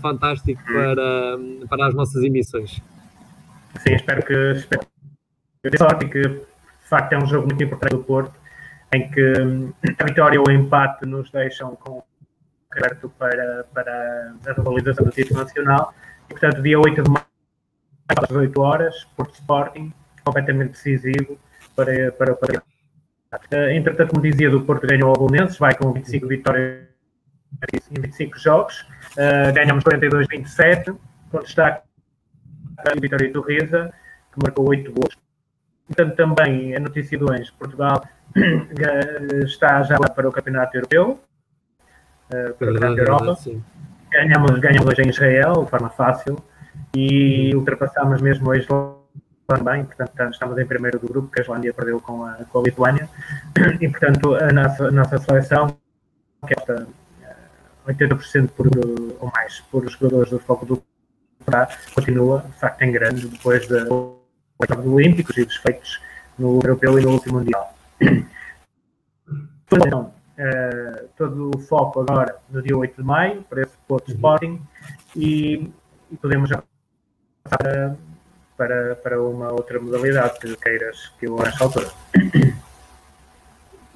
[0.00, 1.38] fantástico para,
[1.68, 2.80] para as nossas emissões.
[3.80, 4.86] Sim, espero que, espero
[5.62, 8.38] que sorte e que de facto é um jogo muito importante do Porto,
[8.94, 9.32] em que
[9.98, 12.02] a vitória ou o empate nos deixam com
[12.70, 15.94] aberto para, para a realização do título nacional.
[16.28, 17.26] E, portanto, dia 8 de maio,
[18.08, 19.92] às 18 horas, Porto Sporting,
[20.24, 21.38] completamente decisivo
[21.74, 22.62] para, para, para
[23.52, 26.86] Uh, entretanto, como dizia, do Porto ganhou ao Bolonenses, vai com 25 vitórias
[27.90, 28.86] em 25 jogos.
[29.12, 30.96] Uh, ganhamos 42-27,
[31.30, 31.82] com destaque
[32.78, 33.92] a Vitória Torreza,
[34.32, 35.16] que marcou 8 gols.
[35.86, 38.02] Portanto, também a notícia do Anjo, Portugal
[39.44, 41.20] está já lá para o Campeonato Europeu,
[42.28, 43.38] uh, para o Campeonato Europa.
[44.10, 46.38] Ganhamos, ganhamos hoje em Israel, de forma fácil,
[46.94, 48.66] e ultrapassamos mesmo hoje
[49.46, 52.62] também, portanto estamos em primeiro do grupo, que a Islândia perdeu com a, com a
[52.62, 53.08] Lituânia,
[53.80, 55.76] e portanto a nossa, a nossa seleção,
[56.46, 56.86] que é
[57.86, 58.66] 80% por,
[59.20, 60.82] ou mais por jogadores do foco do
[61.94, 66.00] continua, de facto, em grande, depois da Jogos Olímpicos e dos feitos
[66.38, 67.74] no Europeu e no último Mundial.
[69.72, 74.60] Então, uh, todo o foco agora no dia 8 de maio, para esse Porto Sporting,
[75.14, 75.70] e,
[76.10, 76.62] e podemos já
[77.42, 77.96] passar para,
[78.56, 81.90] para, para uma outra modalidade que queiras que eu acho altura.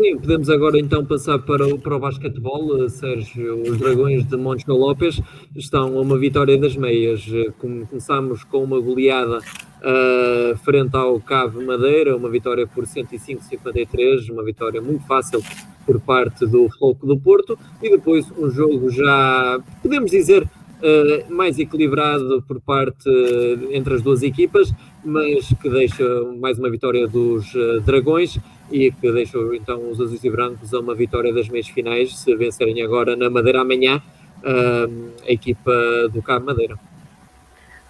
[0.00, 2.88] Sim, podemos agora então passar para o, para o basquetebol.
[2.88, 5.20] Sérgio, os Dragões de Montes Lopes
[5.54, 7.22] estão a uma vitória das meias.
[7.58, 14.80] Começamos com uma goleada uh, frente ao Cave Madeira, uma vitória por 105-53, uma vitória
[14.80, 15.42] muito fácil
[15.84, 20.48] por parte do Floco do Porto, e depois um jogo já, podemos dizer,
[20.82, 24.72] uh, mais equilibrado por parte uh, entre as duas equipas,
[25.04, 26.04] mas que deixa
[26.38, 27.52] mais uma vitória dos
[27.84, 28.38] Dragões
[28.70, 32.34] e que deixou então os azuis e brancos a uma vitória das meias finais, se
[32.36, 34.00] vencerem agora na Madeira amanhã
[34.42, 35.72] a equipa
[36.12, 36.78] do Cabo Madeira.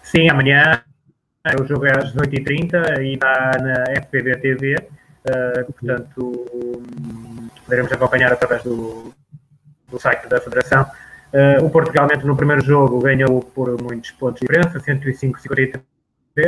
[0.03, 0.83] Sim, amanhã
[1.59, 6.83] o jogo é às 18h30 e está na FPV TV, uh, portanto
[7.65, 9.15] poderemos acompanhar através do,
[9.89, 10.85] do site da Federação.
[11.33, 15.81] Uh, o Porto realmente no primeiro jogo ganhou por muitos pontos de diferença, 105-53,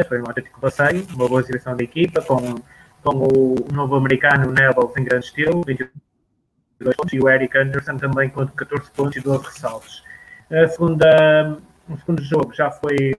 [0.09, 2.57] foi um autêntico passeio, uma boa exibição da equipa, com,
[3.03, 8.29] com o novo americano Neville em grande estilo, 22 pontos, e o Eric Anderson também
[8.29, 10.05] com 14 pontos e 12 ressaltos.
[10.51, 13.15] A segunda, o segundo jogo já foi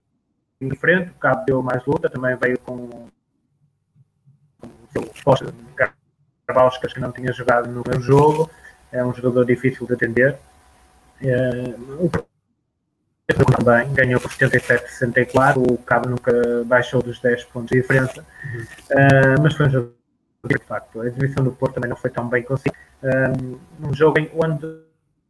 [0.61, 3.09] diferente, o Cabo deu mais luta, também veio com o
[4.91, 8.49] seu posto de que não tinha jogado no primeiro jogo,
[8.91, 10.37] é um jogador difícil de atender.
[11.21, 12.09] Uh,
[13.57, 15.57] também ganhou por 77-64.
[15.57, 16.31] O Cabo nunca
[16.65, 19.93] baixou dos 10 pontos de diferença, uh, mas foi um jogo
[20.45, 21.01] de facto.
[21.01, 22.77] A exibição do Porto também não foi tão bem conseguida.
[23.03, 24.65] Um, um jogo em onde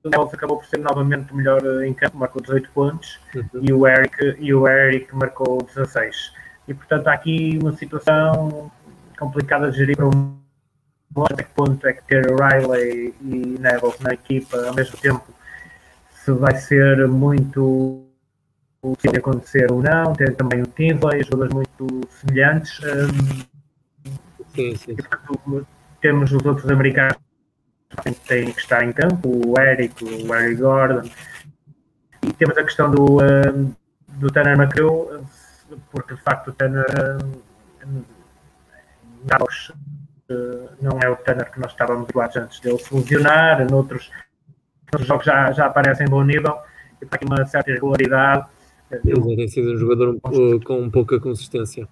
[0.04, 3.46] o Neves acabou por ser novamente o melhor em campo, marcou 18 pontos uhum.
[3.62, 6.34] e, o Eric, e o Eric marcou 16.
[6.68, 8.72] E portanto há aqui uma situação
[9.18, 10.34] complicada de gerir para um
[11.30, 15.24] até que ponto é que ter Riley e Neville na equipa ao mesmo tempo
[16.24, 18.06] se vai ser muito
[18.82, 22.80] o que vai acontecer ou não, ter também o Tinsley, jogadores muito semelhantes.
[22.80, 24.08] Um,
[24.56, 24.96] sim, sim.
[24.96, 25.68] Portanto,
[26.02, 27.18] temos os outros americanos
[28.04, 31.10] que têm que estar em campo, o Eric, o Eric Gordon,
[32.22, 33.74] e temos a questão do, um,
[34.08, 35.26] do Tanner McCrew,
[35.92, 36.86] porque de facto o Tanner
[37.86, 38.04] um,
[40.82, 44.12] não é o Tanner que nós estávamos habituados antes dele se lesionar, noutros,
[44.94, 46.58] noutros jogos já, já aparece em bom nível,
[47.02, 48.46] e está aqui uma certa irregularidade.
[49.04, 51.88] Ele tem sido um jogador um, com pouca consistência.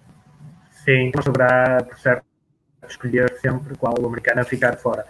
[0.70, 2.24] Sim, sobrar, por certo,
[2.88, 5.04] escolher sempre qual o americano a ficar fora.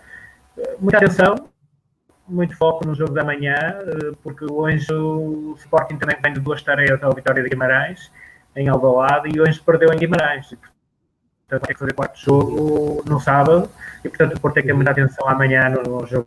[0.79, 1.49] Muita atenção,
[2.29, 3.79] muito foco no jogo da manhã,
[4.23, 8.11] porque hoje o Sporting também vem de duas tarefas ao Vitória de Guimarães,
[8.55, 10.55] em Alvalade, e hoje perdeu em Guimarães.
[11.49, 13.69] Portanto, tem que fazer quarto jogo no sábado
[14.03, 16.27] e, portanto, o Porto tem que ter muita atenção amanhã no jogo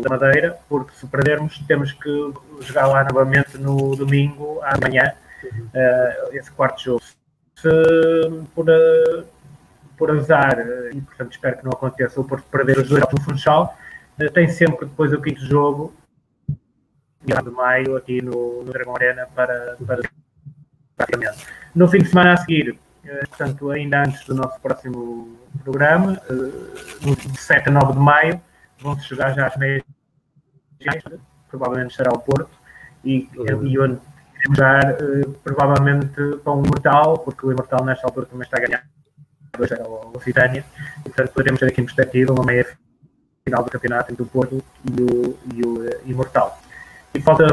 [0.00, 5.12] da Madeira, porque se perdermos, temos que jogar lá novamente no domingo, amanhã,
[5.44, 7.02] uh, esse quarto jogo.
[7.56, 7.68] Se
[8.54, 9.24] por, uh,
[9.96, 13.20] por azar, uh, e portanto espero que não aconteça, o Porto perder os dois no
[13.22, 13.76] Funchal,
[14.34, 15.94] tem sempre depois o quinto jogo,
[17.22, 20.02] de maio, aqui no, no Dragão Arena, para, para
[21.74, 26.20] no fim de semana a seguir, eh, portanto, ainda antes do nosso próximo programa,
[27.02, 28.40] no eh, 7 a 9 de maio,
[28.80, 29.82] vão-se jogar já as meias
[31.48, 32.50] provavelmente será o Porto,
[33.04, 33.66] e, uhum.
[33.66, 34.00] e onde iremos
[34.46, 38.86] jogar uh, provavelmente para um Imortal, porque o Imortal nesta altura também está a ganhar
[39.58, 40.64] 2 ao Lusitânia,
[41.00, 42.66] e portanto poderemos ter aqui em perspectiva uma meia
[43.44, 46.58] final do campeonato entre o Porto e o, e o Imortal.
[47.14, 47.44] E falta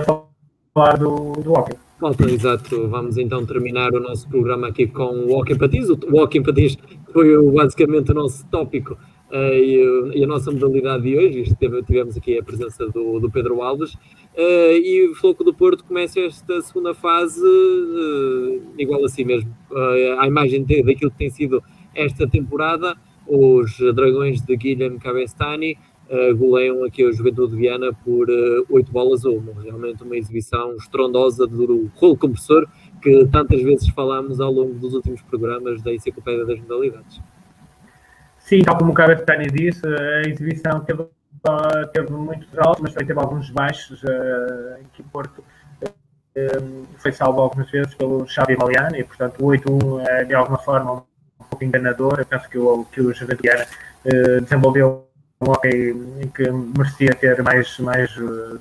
[0.73, 1.77] falar do, do Hockey.
[1.99, 2.87] Falta, exato.
[2.89, 5.89] Vamos então terminar o nosso programa aqui com o Walking Patins.
[5.89, 6.77] O Walking Patins
[7.11, 8.95] foi basicamente o nosso tópico
[9.31, 11.55] uh, e, e, a nossa modalidade de hoje.
[11.85, 13.93] tivemos aqui a presença do, do Pedro Alves.
[13.93, 19.49] Uh, e o Floco do Porto começa esta segunda fase uh, igual assim mesmo.
[19.71, 21.63] Uh, à imagem de, daquilo que tem sido
[21.95, 22.95] esta temporada,
[23.27, 25.77] os Dragões de Guilherme Cabestani
[26.37, 29.53] goleiam aqui o Juventude de Viana por uh, 8 bolas a 1.
[29.63, 32.65] Realmente uma exibição estrondosa do rolo compressor
[33.01, 37.19] que tantas vezes falámos ao longo dos últimos programas da Enciclopédia das Modalidades.
[38.47, 41.05] Sim, tal como o Cabestani disse, a exibição teve,
[41.91, 44.01] teve muitos altos, mas também teve alguns baixos.
[44.03, 45.43] Uh, que Porto
[45.83, 50.57] uh, foi salvo algumas vezes pelo Xavi Maliano e, portanto, o 8-1 é de alguma
[50.59, 52.19] forma um pouco enganador.
[52.19, 55.09] Eu penso que o, que o Juventude uh, desenvolveu
[55.41, 55.93] um hockey
[56.33, 58.15] que merecia ter mais, mais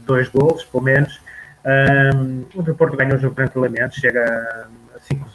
[0.04, 1.20] dois gols, pelo menos.
[1.64, 5.30] Um, o Porto ganhou o jogo tranquilamente, chega a 5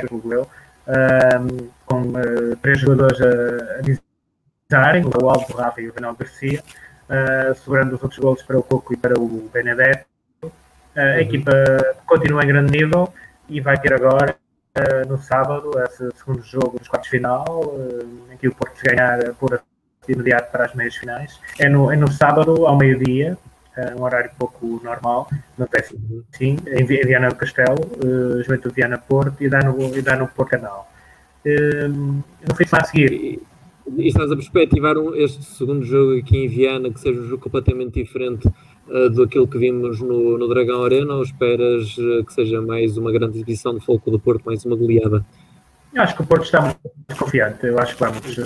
[0.00, 0.46] 0 eu,
[0.86, 6.62] um, com uh, três jogadores a, a o Alves, o Rafa e o Renan Garcia,
[7.08, 10.06] uh, sobrando os outros gols para o Coco e para o Benedetto.
[10.42, 10.50] Uh,
[10.96, 11.18] a uhum.
[11.18, 11.52] equipa
[12.06, 13.12] continua em grande nível
[13.48, 14.36] e vai ter agora,
[15.08, 17.74] no sábado, esse segundo jogo dos quartos de final,
[18.32, 19.60] em que o Porto se ganhar por
[20.08, 21.40] imediato para as meias finais.
[21.58, 23.36] É no, é no sábado, ao meio-dia,
[23.96, 25.96] um horário pouco normal, não parece
[26.32, 30.28] sim, em Viana do Castelo, uh, Juventude Viana Porto e dá no, e dá no
[30.28, 30.90] Porto Canal.
[31.44, 33.12] Uh, não sei se vai seguir.
[33.12, 33.42] E,
[34.06, 38.02] estás a perspectivar um, este segundo jogo aqui em Viana, que seja um jogo completamente
[38.02, 42.60] diferente uh, do aquilo que vimos no, no Dragão Arena, ou esperas uh, que seja
[42.60, 45.24] mais uma grande exibição de foco do Porto, mais uma goleada?
[45.92, 46.78] Eu acho que o Porto está muito
[47.18, 47.66] confiante.
[47.66, 48.36] Eu acho que vamos,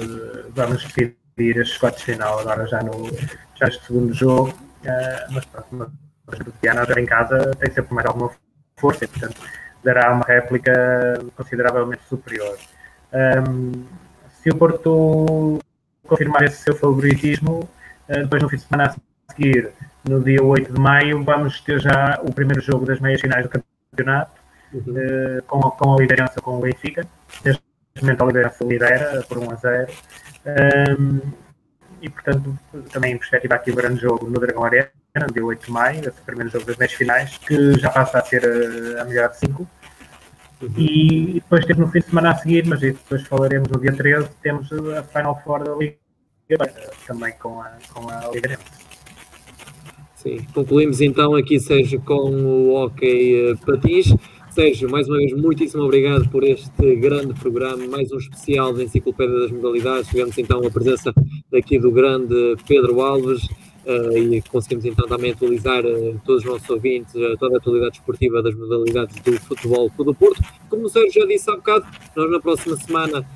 [0.55, 3.11] vamos decidir estes quartos de final agora já no
[3.55, 4.52] já este segundo jogo,
[4.85, 5.93] uh, mas pronto,
[6.28, 8.31] o Diana em casa tem sempre mais alguma
[8.77, 9.40] força e portanto
[9.82, 12.56] dará uma réplica consideravelmente superior.
[13.12, 13.85] Um,
[14.43, 15.59] se o Porto
[16.06, 17.69] confirmar esse seu favoritismo,
[18.09, 18.94] uh, depois no fim de semana
[19.31, 19.70] seguir,
[20.09, 23.62] no dia 8 de maio, vamos ter já o primeiro jogo das meias finais do
[23.90, 24.32] campeonato,
[24.73, 24.81] uhum.
[24.81, 27.06] uh, com, com a liderança com o Benfica.
[27.44, 27.62] Neste
[28.01, 29.93] momento a liderança lidera por 1 a 0.
[30.47, 31.44] Um,
[32.05, 32.59] e portanto
[32.93, 36.01] também em perspectiva aqui o grande jogo no Dragão Arena, no dia 8 de maio,
[36.01, 39.39] esse primeiro jogo das meias finais, que já passa a ser a, a melhor de
[39.39, 39.62] 5.
[40.60, 40.68] Uhum.
[40.76, 44.28] E depois temos no fim de semana a seguir, mas depois falaremos no dia 13,
[44.43, 45.97] temos a Final Four da Liga
[47.06, 48.59] também com a, com a Liga
[50.14, 54.14] Sim, concluímos então aqui, Sérgio, com o Hockey Patins.
[54.55, 59.36] Sérgio, mais uma vez, muitíssimo obrigado por este grande programa, mais um especial da Enciclopédia
[59.36, 60.09] das Modalidades.
[60.09, 61.12] Tivemos então a presença
[61.51, 63.43] daqui do grande Pedro Alves
[63.85, 67.97] uh, e conseguimos então também atualizar uh, todos os nossos ouvintes, uh, toda a atualidade
[67.97, 70.40] esportiva das modalidades do futebol do Porto.
[70.70, 73.26] Como o Sérgio já disse há bocado, nós na próxima semana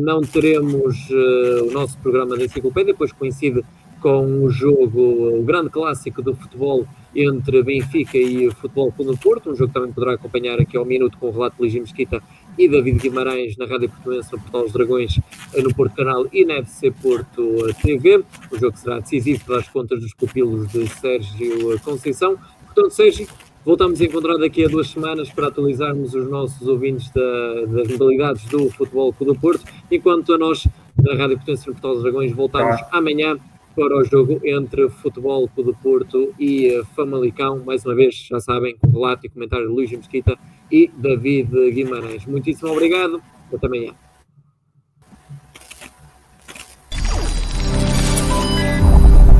[0.00, 3.64] não teremos o nosso programa da Enciclopédia, pois coincide
[4.00, 9.50] com o jogo, o grande clássico do futebol entre Benfica e Futebol Clube do Porto,
[9.50, 12.22] um jogo que também poderá acompanhar aqui ao minuto com o relato de Luís Mesquita
[12.58, 15.20] e David Guimarães na Rádio Portuense, no Portal dos Dragões,
[15.56, 18.24] no Porto Canal e na FC Porto TV.
[18.50, 22.36] O jogo será decisivo para as contas dos pupilos de Sérgio Conceição.
[22.66, 23.28] Portanto, Sérgio,
[23.64, 28.44] voltamos a encontrar daqui a duas semanas para atualizarmos os nossos ouvintes da, das modalidades
[28.46, 30.66] do Futebol Clube do Porto, enquanto a nós,
[30.96, 33.38] da Rádio Potência no Portal dos Dragões, voltamos amanhã
[33.74, 37.62] para o jogo entre Futebol Clube do Porto e eh, Famalicão.
[37.64, 40.38] Mais uma vez, já sabem, com relato e comentário de Luís Mesquita
[40.70, 42.24] e David Guimarães.
[42.26, 43.20] Muitíssimo obrigado.
[43.52, 44.03] Até amanhã.